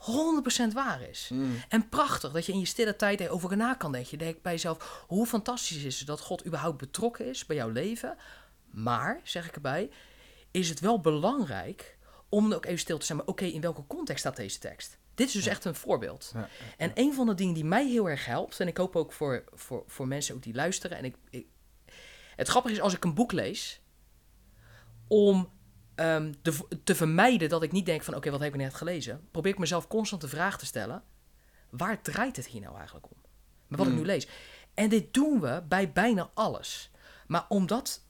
100% 0.70 0.72
waar 0.74 1.02
is. 1.02 1.28
Mhm. 1.32 1.44
En 1.68 1.88
prachtig 1.88 2.32
dat 2.32 2.46
je 2.46 2.52
in 2.52 2.58
je 2.58 2.66
stille 2.66 2.96
tijd 2.96 3.20
erover 3.20 3.56
na 3.56 3.74
kan 3.74 3.92
denken. 3.92 4.10
Je 4.10 4.16
denkt 4.16 4.42
bij 4.42 4.52
jezelf, 4.52 5.04
hoe 5.06 5.26
fantastisch 5.26 5.84
is 5.84 5.98
het 5.98 6.06
dat 6.06 6.20
God 6.20 6.46
überhaupt 6.46 6.78
betrokken 6.78 7.26
is 7.26 7.46
bij 7.46 7.56
jouw 7.56 7.68
leven. 7.70 8.16
Maar, 8.70 9.20
zeg 9.24 9.46
ik 9.48 9.54
erbij, 9.54 9.90
is 10.50 10.68
het 10.68 10.80
wel 10.80 11.00
belangrijk 11.00 11.98
om 12.28 12.52
ook 12.52 12.64
even 12.66 12.78
stil 12.78 12.98
te 12.98 13.06
zijn. 13.06 13.18
Maar 13.18 13.26
oké, 13.26 13.44
in 13.44 13.60
welke 13.60 13.86
context 13.86 14.20
staat 14.20 14.36
deze 14.36 14.58
tekst? 14.58 14.98
Dit 15.14 15.26
is 15.26 15.32
dus 15.32 15.44
Ja. 15.44 15.50
echt 15.50 15.64
een 15.64 15.74
voorbeeld. 15.74 16.30
Ja, 16.34 16.48
En 16.76 16.90
een 16.94 17.14
van 17.14 17.26
de 17.26 17.34
dingen 17.34 17.54
die 17.54 17.64
mij 17.64 17.88
heel 17.88 18.08
erg 18.10 18.24
helpt, 18.24 18.60
en 18.60 18.66
ik 18.68 18.76
hoop 18.76 18.96
ook 18.96 19.12
voor, 19.12 19.44
voor, 19.54 19.82
voor 19.86 20.08
mensen 20.08 20.34
ook 20.34 20.42
die 20.42 20.54
luisteren. 20.54 20.98
En 20.98 21.04
ik, 21.04 21.16
ik, 21.30 21.46
het 22.38 22.48
grappige 22.48 22.74
is 22.74 22.80
als 22.80 22.94
ik 22.94 23.04
een 23.04 23.14
boek 23.14 23.32
lees, 23.32 23.80
om 25.08 25.50
ehm, 25.94 26.32
de, 26.42 26.58
te 26.84 26.94
vermijden 26.94 27.48
dat 27.48 27.62
ik 27.62 27.72
niet 27.72 27.86
denk 27.86 28.02
van 28.02 28.14
oké, 28.14 28.30
wat 28.30 28.40
heb 28.40 28.54
ik 28.54 28.60
net 28.60 28.74
gelezen, 28.74 29.28
probeer 29.30 29.52
ik 29.52 29.58
mezelf 29.58 29.88
constant 29.88 30.20
de 30.22 30.28
vraag 30.28 30.58
te 30.58 30.66
stellen, 30.66 31.02
waar 31.70 32.02
draait 32.02 32.36
het 32.36 32.46
hier 32.46 32.60
nou 32.60 32.76
eigenlijk 32.76 33.06
om? 33.10 33.16
Met 33.66 33.78
wat 33.78 33.88
ik 33.88 33.92
Mm. 33.94 33.98
nu 33.98 34.06
lees. 34.06 34.28
En 34.74 34.88
dit 34.88 35.14
doen 35.14 35.40
we 35.40 35.62
bij 35.68 35.92
bijna 35.92 36.30
alles. 36.34 36.90
Maar 37.26 37.44
omdat 37.48 38.02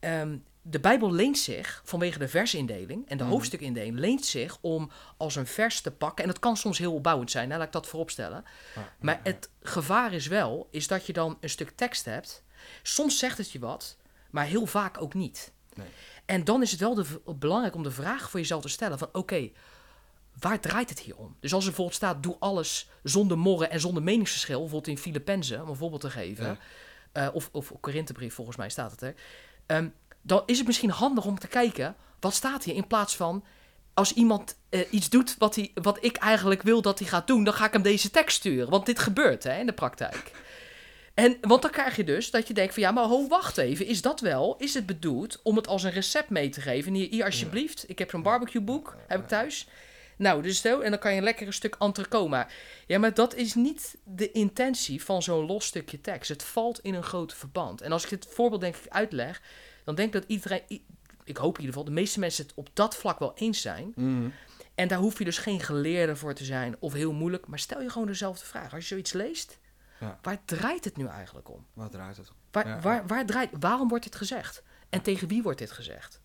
ehm, 0.00 0.38
de 0.62 0.80
Bijbel 0.80 1.12
leent 1.12 1.38
zich, 1.38 1.82
vanwege 1.84 2.18
de 2.18 2.28
versindeling 2.28 3.08
en 3.08 3.16
de 3.16 3.22
Mhm. 3.24 3.32
hoofdstukindeling, 3.32 3.98
leent 3.98 4.24
zich 4.24 4.58
om 4.60 4.90
als 5.16 5.36
een 5.36 5.46
vers 5.46 5.80
te 5.80 5.90
pakken. 5.90 6.24
En 6.24 6.30
dat 6.30 6.38
kan 6.38 6.56
soms 6.56 6.78
heel 6.78 6.94
opbouwend 6.94 7.30
zijn, 7.30 7.50
hè, 7.50 7.56
laat 7.56 7.66
ik 7.66 7.72
dat 7.72 7.86
vooropstellen. 7.86 8.44
Maar 9.00 9.20
het 9.22 9.50
gevaar 9.62 10.12
is 10.12 10.26
wel, 10.26 10.68
is 10.70 10.86
dat 10.86 11.06
je 11.06 11.12
dan 11.12 11.38
een 11.40 11.50
stuk 11.50 11.70
tekst 11.70 12.04
hebt. 12.04 12.42
Soms 12.82 13.18
zegt 13.18 13.38
het 13.38 13.50
je 13.50 13.58
wat, 13.58 13.96
maar 14.30 14.44
heel 14.44 14.66
vaak 14.66 15.02
ook 15.02 15.14
niet. 15.14 15.52
Nee. 15.74 15.86
En 16.24 16.44
dan 16.44 16.62
is 16.62 16.70
het 16.70 16.80
wel 16.80 16.94
de, 16.94 17.04
belangrijk 17.38 17.74
om 17.74 17.82
de 17.82 17.90
vraag 17.90 18.30
voor 18.30 18.40
jezelf 18.40 18.62
te 18.62 18.68
stellen 18.68 18.98
van 18.98 19.08
oké, 19.12 19.50
waar 20.38 20.60
draait 20.60 20.88
het 20.88 20.98
hier 21.00 21.16
om? 21.16 21.36
Dus 21.40 21.52
als 21.52 21.62
er 21.62 21.68
bijvoorbeeld 21.68 21.96
staat, 21.98 22.22
doe 22.22 22.36
alles 22.38 22.88
zonder 23.02 23.38
morren 23.38 23.70
en 23.70 23.80
zonder 23.80 24.02
meningsverschil, 24.02 24.60
bijvoorbeeld 24.60 24.96
in 24.96 25.02
Filippenzen, 25.02 25.62
om 25.62 25.68
een 25.68 25.76
voorbeeld 25.76 26.00
te 26.00 26.10
geven, 26.10 26.44
Ja. 26.44 26.58
eh, 27.12 27.34
of, 27.34 27.48
of 27.52 27.72
Korinthebrief 27.80 28.34
volgens 28.34 28.56
mij 28.56 28.68
staat 28.70 28.90
het 28.90 29.02
er, 29.02 29.14
Ehm, 29.66 29.88
dan 30.22 30.42
is 30.46 30.58
het 30.58 30.66
misschien 30.66 30.90
handig 30.90 31.24
om 31.24 31.38
te 31.38 31.46
kijken, 31.46 31.96
wat 32.20 32.34
staat 32.34 32.64
hier 32.64 32.74
in 32.74 32.86
plaats 32.86 33.16
van, 33.16 33.44
als 33.94 34.12
iemand 34.12 34.56
eh, 34.68 34.80
iets 34.90 35.08
doet 35.08 35.34
wat, 35.38 35.54
hij, 35.54 35.70
wat 35.74 35.98
ik 36.04 36.16
eigenlijk 36.16 36.62
wil 36.62 36.82
dat 36.82 36.98
hij 36.98 37.08
gaat 37.08 37.26
doen, 37.26 37.44
dan 37.44 37.54
ga 37.54 37.66
ik 37.66 37.72
hem 37.72 37.82
deze 37.82 38.10
tekst 38.10 38.36
sturen. 38.36 38.70
Want 38.70 38.86
dit 38.86 38.98
gebeurt 38.98 39.44
hè, 39.44 39.58
in 39.58 39.66
de 39.66 39.72
praktijk. 39.72 40.30
En, 41.18 41.38
want 41.40 41.62
dan 41.62 41.70
krijg 41.70 41.96
je 41.96 42.04
dus 42.04 42.30
dat 42.30 42.48
je 42.48 42.54
denkt 42.54 42.74
van 42.74 42.82
ja, 42.82 42.90
maar 42.90 43.04
ho, 43.04 43.28
wacht 43.28 43.58
even. 43.58 43.86
Is 43.86 44.02
dat 44.02 44.20
wel, 44.20 44.56
is 44.58 44.74
het 44.74 44.86
bedoeld 44.86 45.40
om 45.42 45.56
het 45.56 45.66
als 45.66 45.82
een 45.82 45.90
recept 45.90 46.30
mee 46.30 46.48
te 46.48 46.60
geven? 46.60 46.92
En 46.92 46.98
hier, 46.98 47.08
hier 47.08 47.24
alsjeblieft, 47.24 47.84
ik 47.88 47.98
heb 47.98 48.10
zo'n 48.10 48.22
barbecueboek, 48.22 48.96
heb 49.06 49.20
ik 49.20 49.28
thuis. 49.28 49.68
Nou, 50.16 50.42
dus 50.42 50.60
zo, 50.60 50.80
en 50.80 50.90
dan 50.90 50.98
kan 50.98 51.12
je 51.12 51.18
een 51.18 51.24
lekker 51.24 51.52
stuk 51.52 51.76
entrecote 51.78 52.28
maken. 52.28 52.54
Ja, 52.86 52.98
maar 52.98 53.14
dat 53.14 53.34
is 53.34 53.54
niet 53.54 53.96
de 54.04 54.32
intentie 54.32 55.02
van 55.02 55.22
zo'n 55.22 55.46
los 55.46 55.66
stukje 55.66 56.00
tekst. 56.00 56.28
Het 56.28 56.42
valt 56.42 56.80
in 56.82 56.94
een 56.94 57.02
groot 57.02 57.34
verband. 57.34 57.80
En 57.80 57.92
als 57.92 58.04
ik 58.04 58.10
dit 58.10 58.26
voorbeeld 58.30 58.60
denk 58.60 58.76
ik 58.76 58.88
uitleg, 58.88 59.42
dan 59.84 59.94
denk 59.94 60.14
ik 60.14 60.20
dat 60.20 60.30
iedereen, 60.30 60.62
ik 61.24 61.36
hoop 61.36 61.54
in 61.54 61.60
ieder 61.60 61.74
geval, 61.74 61.84
de 61.94 62.00
meeste 62.00 62.18
mensen 62.18 62.46
het 62.46 62.54
op 62.54 62.68
dat 62.72 62.96
vlak 62.96 63.18
wel 63.18 63.32
eens 63.34 63.60
zijn. 63.60 63.92
Mhm. 63.94 64.28
En 64.74 64.88
daar 64.88 64.98
hoef 64.98 65.18
je 65.18 65.24
dus 65.24 65.38
geen 65.38 65.60
geleerde 65.60 66.16
voor 66.16 66.34
te 66.34 66.44
zijn 66.44 66.76
of 66.78 66.92
heel 66.92 67.12
moeilijk. 67.12 67.46
Maar 67.46 67.58
stel 67.58 67.82
je 67.82 67.90
gewoon 67.90 68.06
dezelfde 68.06 68.44
vraag. 68.44 68.72
Als 68.72 68.82
je 68.82 68.88
zoiets 68.88 69.12
leest, 69.12 69.58
Ja. 70.00 70.18
waar 70.22 70.38
draait 70.44 70.84
het 70.84 70.96
nu 70.96 71.06
eigenlijk 71.06 71.50
om? 71.50 71.66
Wat 71.72 71.90
draait 71.90 72.16
het 72.16 72.28
om? 72.30 72.36
Waar, 72.50 72.68
Ja. 72.68 72.80
waar, 72.80 73.06
waar 73.06 73.26
draait, 73.26 73.50
waarom 73.60 73.88
wordt 73.88 74.04
dit 74.04 74.14
gezegd? 74.16 74.62
En 74.88 75.02
tegen 75.02 75.28
wie 75.28 75.42
wordt 75.42 75.58
dit 75.58 75.70
gezegd? 75.70 76.20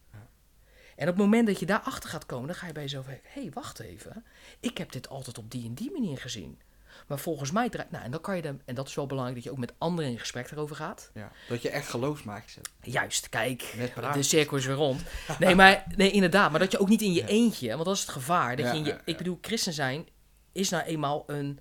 En 0.96 1.10
op 1.10 1.16
het 1.16 1.24
moment 1.24 1.48
dat 1.48 1.60
je 1.60 1.66
daarachter 1.66 2.10
gaat 2.10 2.26
komen, 2.26 2.48
dan 2.48 2.56
ga 2.56 2.68
je 2.68 2.74
bij 2.74 2.84
jezelf 2.84 3.06
hé, 3.06 3.20
hey, 3.24 3.50
wacht 3.54 3.80
even. 3.80 4.26
Ik 4.60 4.78
heb 4.78 4.92
dit 4.92 5.10
altijd 5.10 5.38
op 5.38 5.52
die 5.52 5.66
en 5.66 5.74
die 5.74 5.92
manier 5.92 6.18
gezien. 6.18 6.60
Maar 7.08 7.20
volgens 7.20 7.52
mij 7.52 7.70
draait... 7.70 7.92
Nou, 7.92 8.04
en 8.04 8.12
dan 8.12 8.22
kan 8.22 8.36
je 8.36 8.42
dan... 8.42 8.62
En 8.66 8.76
dat 8.76 8.88
is 8.88 8.96
wel 8.96 9.06
belangrijk 9.06 9.36
dat 9.38 9.46
je 9.46 9.52
ook 9.52 9.62
met 9.66 9.74
anderen 9.78 10.12
in 10.12 10.20
gesprek 10.20 10.52
erover 10.52 10.76
gaat. 10.76 11.12
Ja. 11.14 11.32
Dat 11.50 11.62
je 11.62 11.70
echt 11.70 11.88
geloofsmaakjes 11.90 12.56
hebt. 12.56 12.70
Juist, 12.82 13.30
kijk, 13.30 13.74
de 14.14 14.24
cirkel 14.24 14.58
is 14.58 14.66
weer 14.66 14.76
rond. 14.76 15.02
Nee, 15.40 15.56
maar 15.56 15.84
nee, 15.96 16.12
inderdaad. 16.12 16.52
Maar 16.52 16.60
dat 16.60 16.72
je 16.72 16.80
ook 16.80 16.90
niet 16.90 17.02
in 17.02 17.14
je 17.14 17.22
Ja. 17.22 17.28
eentje, 17.28 17.70
want 17.70 17.86
dat 17.86 17.96
is 17.96 18.02
het 18.02 18.10
gevaar. 18.10 18.56
Dat 18.56 18.66
Ja, 18.66 18.72
je 18.72 18.78
in 18.78 18.86
je. 18.86 18.98
Ik 19.06 19.18
bedoel, 19.18 19.38
christen 19.42 19.74
zijn 19.74 20.08
is 20.52 20.70
nou 20.70 20.84
eenmaal 20.84 21.24
een, 21.28 21.60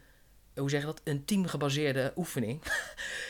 hoe 0.54 0.70
zeg 0.70 0.80
je 0.80 0.86
dat, 0.86 1.00
een 1.04 1.24
teamgebaseerde 1.24 2.12
oefening. 2.16 2.62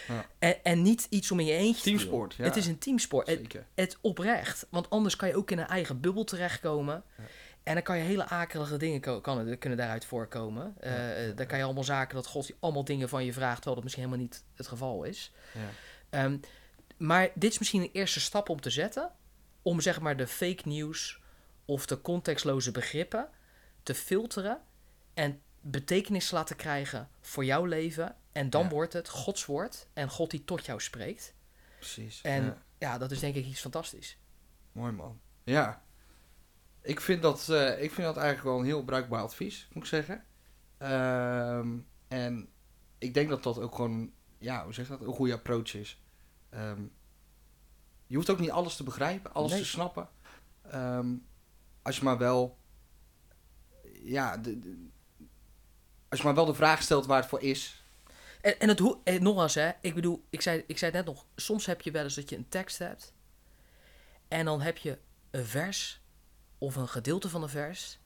Ja. 0.08 0.26
en, 0.38 0.64
en 0.64 0.82
niet 0.82 1.06
iets 1.10 1.30
om 1.30 1.40
in 1.40 1.46
je 1.46 1.52
eentje 1.52 1.82
te 1.82 1.88
doen. 1.88 1.98
Teamsport, 1.98 2.34
ja. 2.34 2.44
Het 2.44 2.56
is 2.56 2.66
een 2.66 2.78
teamsport. 2.78 3.26
Het, 3.26 3.38
Zeker. 3.38 3.66
het 3.74 3.98
oprecht. 4.00 4.66
Want 4.70 4.90
anders 4.90 5.16
kan 5.16 5.28
je 5.28 5.36
ook 5.36 5.50
in 5.50 5.58
een 5.58 5.66
eigen 5.66 6.00
bubbel 6.00 6.24
terechtkomen. 6.24 7.02
Ja. 7.18 7.24
En 7.62 7.74
dan 7.74 7.82
kan 7.82 7.98
je 7.98 8.04
hele 8.04 8.26
akelige 8.26 8.76
dingen 8.76 9.00
kan, 9.00 9.56
kunnen 9.58 9.78
daaruit 9.78 10.04
voorkomen. 10.04 10.74
Eh, 10.80 10.92
dan 11.36 11.46
kan 11.46 11.58
je 11.58 11.64
allemaal 11.64 11.84
zaken 11.84 12.14
dat 12.14 12.26
God 12.26 12.50
allemaal 12.60 12.84
dingen 12.84 13.08
van 13.08 13.24
je 13.24 13.32
vraagt, 13.32 13.54
terwijl 13.54 13.74
dat 13.74 13.84
misschien 13.84 14.04
helemaal 14.04 14.26
niet 14.26 14.44
het 14.54 14.66
geval 14.66 15.04
is. 15.04 15.32
Ja. 15.52 15.70
Ehm, 16.10 16.38
maar 16.96 17.30
dit 17.34 17.52
is 17.52 17.58
misschien 17.58 17.82
een 17.82 17.90
eerste 17.92 18.20
stap 18.20 18.48
om 18.48 18.60
te 18.60 18.70
zetten. 18.70 19.10
Om 19.62 19.80
zeg 19.80 20.00
maar 20.00 20.16
de 20.16 20.26
fake 20.26 20.68
news 20.68 21.20
of 21.64 21.86
de 21.86 22.00
contextloze 22.00 22.70
begrippen 22.70 23.28
te 23.82 23.94
filteren. 23.94 24.60
En 25.14 25.40
betekenis 25.62 26.28
te 26.28 26.34
laten 26.34 26.56
krijgen 26.56 27.08
voor 27.20 27.44
jouw 27.44 27.64
leven. 27.64 28.16
En 28.32 28.50
dan 28.50 28.62
Ja. 28.62 28.68
wordt 28.68 28.92
het 28.92 29.08
Gods 29.08 29.46
woord 29.46 29.86
en 29.92 30.08
God 30.08 30.30
die 30.30 30.44
tot 30.44 30.66
jou 30.66 30.80
spreekt. 30.80 31.34
Precies. 31.78 32.20
En 32.22 32.44
Ja. 32.44 32.62
ja, 32.78 32.98
dat 32.98 33.10
is 33.10 33.20
denk 33.20 33.34
ik 33.34 33.46
iets 33.46 33.60
fantastisch. 33.60 34.18
Mooi 34.72 34.92
man. 34.92 35.20
Ja. 35.44 35.82
Ik 36.80 37.00
vind, 37.00 37.22
dat, 37.22 37.48
eh, 37.48 37.82
ik 37.82 37.90
vind 37.92 38.06
dat 38.06 38.16
eigenlijk 38.16 38.46
wel 38.48 38.58
een 38.58 38.64
heel 38.64 38.84
bruikbaar 38.84 39.22
advies, 39.22 39.68
moet 39.72 39.82
ik 39.82 39.88
zeggen. 39.88 40.24
Ehm, 40.78 41.78
en 42.08 42.48
ik 42.98 43.14
denk 43.14 43.28
dat 43.28 43.42
dat 43.42 43.58
ook 43.58 43.74
gewoon, 43.74 44.12
ja, 44.38 44.64
hoe 44.64 44.74
zeg 44.74 44.86
je 44.88 44.96
dat, 44.96 45.06
een 45.06 45.14
goede 45.14 45.32
approach 45.34 45.74
is. 45.74 46.02
Ehm, 46.50 46.82
je 48.06 48.16
hoeft 48.16 48.30
ook 48.30 48.38
niet 48.38 48.50
alles 48.50 48.76
te 48.76 48.84
begrijpen, 48.84 49.32
alles 49.32 49.50
Nee. 49.50 49.60
te 49.60 49.66
snappen. 49.66 50.08
Ehm, 50.62 51.14
als 51.82 51.96
je 51.96 52.04
maar 52.04 52.18
wel, 52.18 52.58
ja, 54.02 54.36
de, 54.38 54.58
de- 54.58 54.88
als 56.12 56.20
je 56.20 56.26
maar 56.26 56.36
wel 56.36 56.44
de 56.44 56.54
vraag 56.54 56.82
stelt 56.82 57.06
waar 57.06 57.20
het 57.20 57.28
voor 57.28 57.42
is. 57.42 57.84
En, 58.40 58.60
en 58.60 58.68
het 58.68 58.78
hoe, 58.78 58.98
en 59.04 59.22
nog 59.22 59.42
eens, 59.42 59.54
hè, 59.54 59.70
ik 59.80 59.94
bedoel, 59.94 60.24
ik 60.30 60.40
zei, 60.40 60.64
ik 60.66 60.78
zei 60.78 60.90
het 60.90 61.04
net 61.04 61.14
nog, 61.14 61.26
soms 61.36 61.66
heb 61.66 61.80
je 61.80 61.90
wel 61.90 62.02
eens 62.04 62.14
dat 62.14 62.30
je 62.30 62.36
een 62.36 62.48
tekst 62.48 62.78
hebt. 62.78 63.12
En 64.28 64.44
dan 64.44 64.60
heb 64.60 64.76
je 64.76 64.98
een 65.30 65.44
vers 65.44 66.00
of 66.58 66.76
een 66.76 66.88
gedeelte 66.88 67.28
van 67.28 67.42
een 67.42 67.48
vers. 67.48 67.98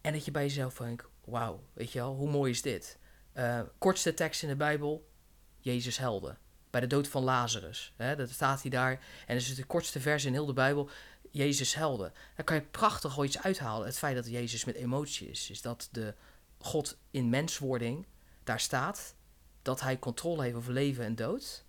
En 0.00 0.12
dat 0.12 0.24
je 0.24 0.30
bij 0.30 0.42
jezelf 0.42 0.74
denkt, 0.74 1.04
wauw, 1.24 1.64
weet 1.72 1.92
je 1.92 1.98
wel, 1.98 2.14
hoe 2.14 2.30
mooi 2.30 2.50
is 2.50 2.62
dit? 2.62 2.98
Eh, 3.32 3.60
kortste 3.78 4.14
tekst 4.14 4.42
in 4.42 4.48
de 4.48 4.56
Bijbel, 4.56 5.08
Jezus 5.58 5.98
helde. 5.98 6.36
Bij 6.70 6.80
de 6.80 6.86
dood 6.86 7.08
van 7.08 7.22
Lazarus, 7.22 7.92
hè, 7.96 8.16
dat 8.16 8.30
staat 8.30 8.60
hij 8.62 8.70
daar. 8.70 8.92
En 9.26 9.34
dat 9.34 9.46
is 9.46 9.54
de 9.54 9.64
kortste 9.64 10.00
vers 10.00 10.24
in 10.24 10.32
heel 10.32 10.46
de 10.46 10.52
Bijbel, 10.52 10.90
Jezus 11.30 11.74
helde. 11.74 12.12
Daar 12.36 12.44
kan 12.44 12.56
je 12.56 12.62
prachtig 12.62 13.14
wel 13.14 13.24
iets 13.24 13.42
uithalen. 13.42 13.86
Het 13.86 13.98
feit 13.98 14.14
dat 14.14 14.30
Jezus 14.30 14.64
met 14.64 14.74
emotie 14.74 15.30
is, 15.30 15.50
is 15.50 15.62
dat 15.62 15.88
de 15.90 16.14
God 16.66 16.98
in 17.10 17.28
menswording 17.28 18.06
daar 18.44 18.60
staat 18.60 19.14
dat 19.62 19.80
hij 19.80 19.98
controle 19.98 20.42
heeft 20.42 20.54
over 20.56 20.72
leven 20.72 21.04
en 21.04 21.14
dood. 21.14 21.64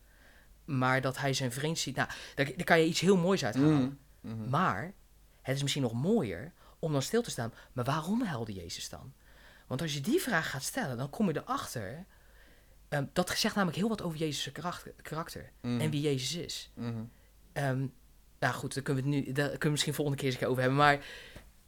Maar 0.66 1.02
dat 1.02 1.18
hij 1.18 1.34
zijn 1.34 1.52
vriend 1.52 1.78
ziet. 1.80 1.96
Nou, 1.96 2.10
daar, 2.36 2.46
daar 2.56 2.64
kan 2.66 2.80
je 2.80 2.86
iets 2.86 3.00
heel 3.00 3.18
moois 3.18 3.46
uithalen. 3.46 4.00
Mhm. 4.22 4.36
Mhm. 4.36 4.50
Maar 4.50 4.94
het 5.42 5.56
is 5.56 5.62
misschien 5.62 5.84
nog 5.84 5.94
mooier 5.94 6.54
om 6.80 6.92
dan 6.92 7.02
stil 7.02 7.22
te 7.22 7.30
staan. 7.30 7.54
Maar 7.74 7.86
waarom 7.86 8.22
helde 8.22 8.54
Jezus 8.54 8.90
dan? 8.90 9.14
Want 9.68 9.82
als 9.82 9.94
je 9.94 10.02
die 10.02 10.22
vraag 10.22 10.50
gaat 10.50 10.64
stellen, 10.64 10.98
dan 10.98 11.10
kom 11.10 11.28
je 11.28 11.38
erachter. 11.38 12.06
ehm, 12.90 13.06
dat 13.14 13.30
zegt 13.30 13.56
namelijk 13.56 13.78
heel 13.78 13.90
wat 13.90 14.02
over 14.02 14.18
Jezus' 14.18 14.52
karakter, 14.52 14.94
karakter 15.02 15.52
en 15.62 15.90
wie 15.90 16.02
Jezus 16.02 16.36
is. 16.36 16.72
Mhm. 16.76 17.04
Ehm, 17.54 17.86
nou 18.40 18.54
goed, 18.54 18.74
daar 18.74 18.84
kunnen 18.84 19.04
we 19.04 19.10
het 19.10 19.26
nu, 19.26 19.32
daar 19.32 19.46
kunnen 19.48 19.60
we 19.62 19.70
misschien 19.70 19.94
volgende 19.94 20.20
keer 20.22 20.32
eens 20.32 20.44
over 20.44 20.62
hebben. 20.62 20.80
Maar 20.80 21.06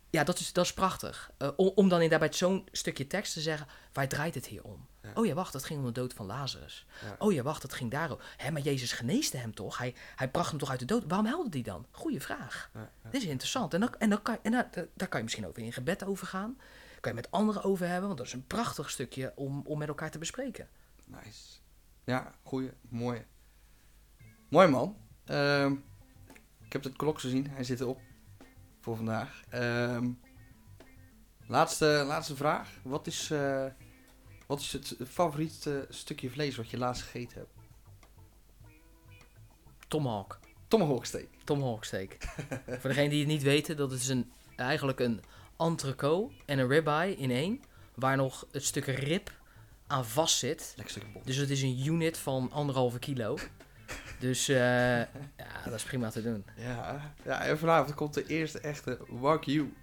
ja, 0.09 0.23
dat 0.23 0.39
is, 0.39 0.53
dat 0.53 0.65
is 0.65 0.73
prachtig. 0.73 1.31
Eh, 1.37 1.49
om, 1.55 1.71
om 1.75 1.89
dan 1.89 2.01
inderdaad 2.01 2.29
bij 2.29 2.37
zo'n 2.37 2.67
stukje 2.71 3.07
tekst 3.07 3.33
te 3.33 3.41
zeggen, 3.41 3.67
waar 3.93 4.07
draait 4.07 4.35
het 4.35 4.45
hier 4.45 4.63
om? 4.63 4.87
Ja. 5.01 5.11
Oh 5.13 5.25
ja, 5.25 5.33
wacht, 5.33 5.53
het 5.53 5.63
ging 5.63 5.79
om 5.79 5.85
de 5.85 5.91
dood 5.91 6.13
van 6.13 6.25
Lazarus. 6.25 6.85
Ja. 7.01 7.15
Oh 7.19 7.33
ja, 7.33 7.43
wacht, 7.43 7.63
het 7.63 7.73
ging 7.73 7.91
daarom. 7.91 8.17
Hé, 8.37 8.51
maar 8.51 8.61
Jezus 8.61 8.91
geneesde 8.91 9.37
hem 9.37 9.53
toch? 9.53 9.77
Hij, 9.77 9.95
hij 10.15 10.29
bracht 10.29 10.49
hem 10.49 10.59
toch 10.59 10.69
uit 10.69 10.79
de 10.79 10.85
dood? 10.85 11.03
Waarom 11.07 11.25
helde 11.25 11.49
hij 11.49 11.61
dan? 11.61 11.85
Goeie 11.91 12.21
vraag. 12.21 12.69
Ja. 12.73 12.91
Dit 13.09 13.21
is 13.21 13.27
interessant. 13.27 13.73
En, 13.73 13.79
dan, 13.79 13.95
en, 13.97 14.09
dan 14.09 14.21
kan, 14.21 14.37
en 14.41 14.51
daar, 14.51 14.69
daar 14.71 15.07
kan 15.07 15.17
je 15.17 15.23
misschien 15.23 15.47
over 15.47 15.61
in 15.61 15.73
gebed 15.73 16.03
over 16.03 16.27
gaan. 16.27 16.57
Kan 16.99 17.11
je 17.11 17.17
met 17.17 17.31
anderen 17.31 17.63
over 17.63 17.87
hebben, 17.87 18.05
want 18.05 18.17
dat 18.17 18.27
is 18.27 18.33
een 18.33 18.47
prachtig 18.47 18.89
stukje 18.89 19.33
om, 19.35 19.61
om 19.65 19.77
met 19.77 19.87
elkaar 19.87 20.11
te 20.11 20.17
bespreken. 20.17 20.69
Nice. 21.05 21.59
Ja, 22.03 22.33
goeie, 22.43 22.71
mooi. 22.89 23.25
Mooi 24.49 24.67
man. 24.67 24.97
Ehm, 25.25 25.75
ik 26.61 26.73
heb 26.73 26.83
het 26.83 26.95
klok 26.95 27.19
gezien, 27.19 27.49
hij 27.49 27.63
zit 27.63 27.79
erop. 27.79 27.99
Voor 28.79 28.95
vandaag. 28.95 29.41
Ehm, 29.49 30.09
laatste, 31.47 32.03
laatste 32.07 32.35
vraag. 32.35 32.69
Wat 32.83 33.07
is, 33.07 33.31
eh, 33.31 33.65
wat 34.47 34.59
is 34.59 34.73
het 34.73 34.95
favoriete 35.07 35.87
stukje 35.89 36.29
vlees 36.29 36.55
wat 36.55 36.69
je 36.69 36.77
laatst 36.77 37.03
gegeten 37.03 37.37
hebt? 37.37 37.53
Tomahawk. 39.87 40.39
Tomahawk 40.67 41.05
steak. 41.05 41.27
Tomahawk 41.43 41.83
steak. 41.83 42.17
Voor 42.79 42.89
degenen 42.89 43.09
die 43.09 43.19
het 43.19 43.27
niet 43.27 43.43
weten, 43.43 43.77
dat 43.77 43.91
is 43.91 44.07
een, 44.07 44.31
eigenlijk 44.55 44.99
een 44.99 45.21
entrecote 45.57 46.33
en 46.45 46.59
een 46.59 46.67
ribeye 46.67 47.15
in 47.15 47.31
één. 47.31 47.61
Waar 47.95 48.17
nog 48.17 48.47
het 48.51 48.63
stuk 48.63 48.85
rib 48.85 49.31
aan 49.87 50.05
vast 50.05 50.37
zit. 50.37 50.73
Lekker 50.75 50.95
stukje 50.95 51.13
bot. 51.13 51.25
Dus 51.25 51.35
het 51.35 51.49
is 51.49 51.61
een 51.61 51.85
unit 51.85 52.17
van 52.17 52.51
anderhalve 52.51 52.99
kilo. 52.99 53.37
Dus 54.19 54.49
eh, 54.49 54.55
ja, 55.43 55.63
dat 55.65 55.73
is 55.73 55.83
prima 55.83 56.09
te 56.09 56.21
doen. 56.21 56.45
Ja, 56.55 57.13
ja, 57.23 57.41
en 57.45 57.57
vanavond 57.57 57.95
komt 57.95 58.13
de 58.13 58.25
eerste 58.25 58.59
echte 58.59 58.97
Wagyu 59.07 59.73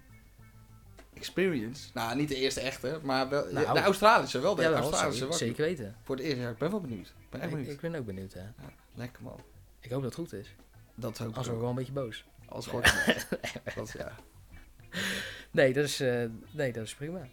experience. 1.13 1.89
Nou, 1.93 2.15
niet 2.15 2.29
de 2.29 2.35
eerste 2.35 2.61
echte, 2.61 2.99
maar 3.03 3.29
wel 3.29 3.51
Nou, 3.51 3.73
de 3.73 3.81
Australische, 3.81 4.39
wel 4.39 4.55
de 4.55 4.61
Ja, 4.61 4.69
wel, 4.69 4.79
Australische 4.79 5.33
zeker, 5.33 5.65
weten. 5.65 5.95
Voor 6.03 6.15
het 6.15 6.25
eerst, 6.25 6.41
ja, 6.41 6.49
ik 6.49 6.57
ben 6.57 6.71
wel 6.71 6.81
benieuwd. 6.81 7.07
Ik 7.07 7.29
ben 7.29 7.41
echt 7.41 7.49
benieuwd. 7.51 7.69
ik 7.71 7.79
ben 7.79 7.95
ook 7.95 8.05
benieuwd, 8.05 8.33
hè. 8.33 8.41
Ja, 8.41 8.53
lekker 8.93 9.23
man. 9.23 9.39
Ik 9.79 9.91
hoop 9.91 10.01
dat 10.01 10.15
het 10.15 10.19
goed 10.19 10.33
is. 10.33 10.55
Dat 10.95 11.17
hoop 11.17 11.29
ik 11.29 11.35
Als 11.35 11.47
we 11.47 11.53
ook. 11.53 11.59
wel 11.59 11.69
een 11.69 11.75
beetje 11.75 11.91
boos. 11.91 12.25
Als 12.49 12.67
goed. 12.67 12.93
dat, 13.75 13.91
ja. 13.97 14.15
Nee, 15.51 15.73
dat 15.73 15.83
is, 15.83 15.99
eh, 15.99 16.25
nee, 16.51 16.73
dat 16.73 16.83
is 16.83 16.95
prima. 16.95 17.27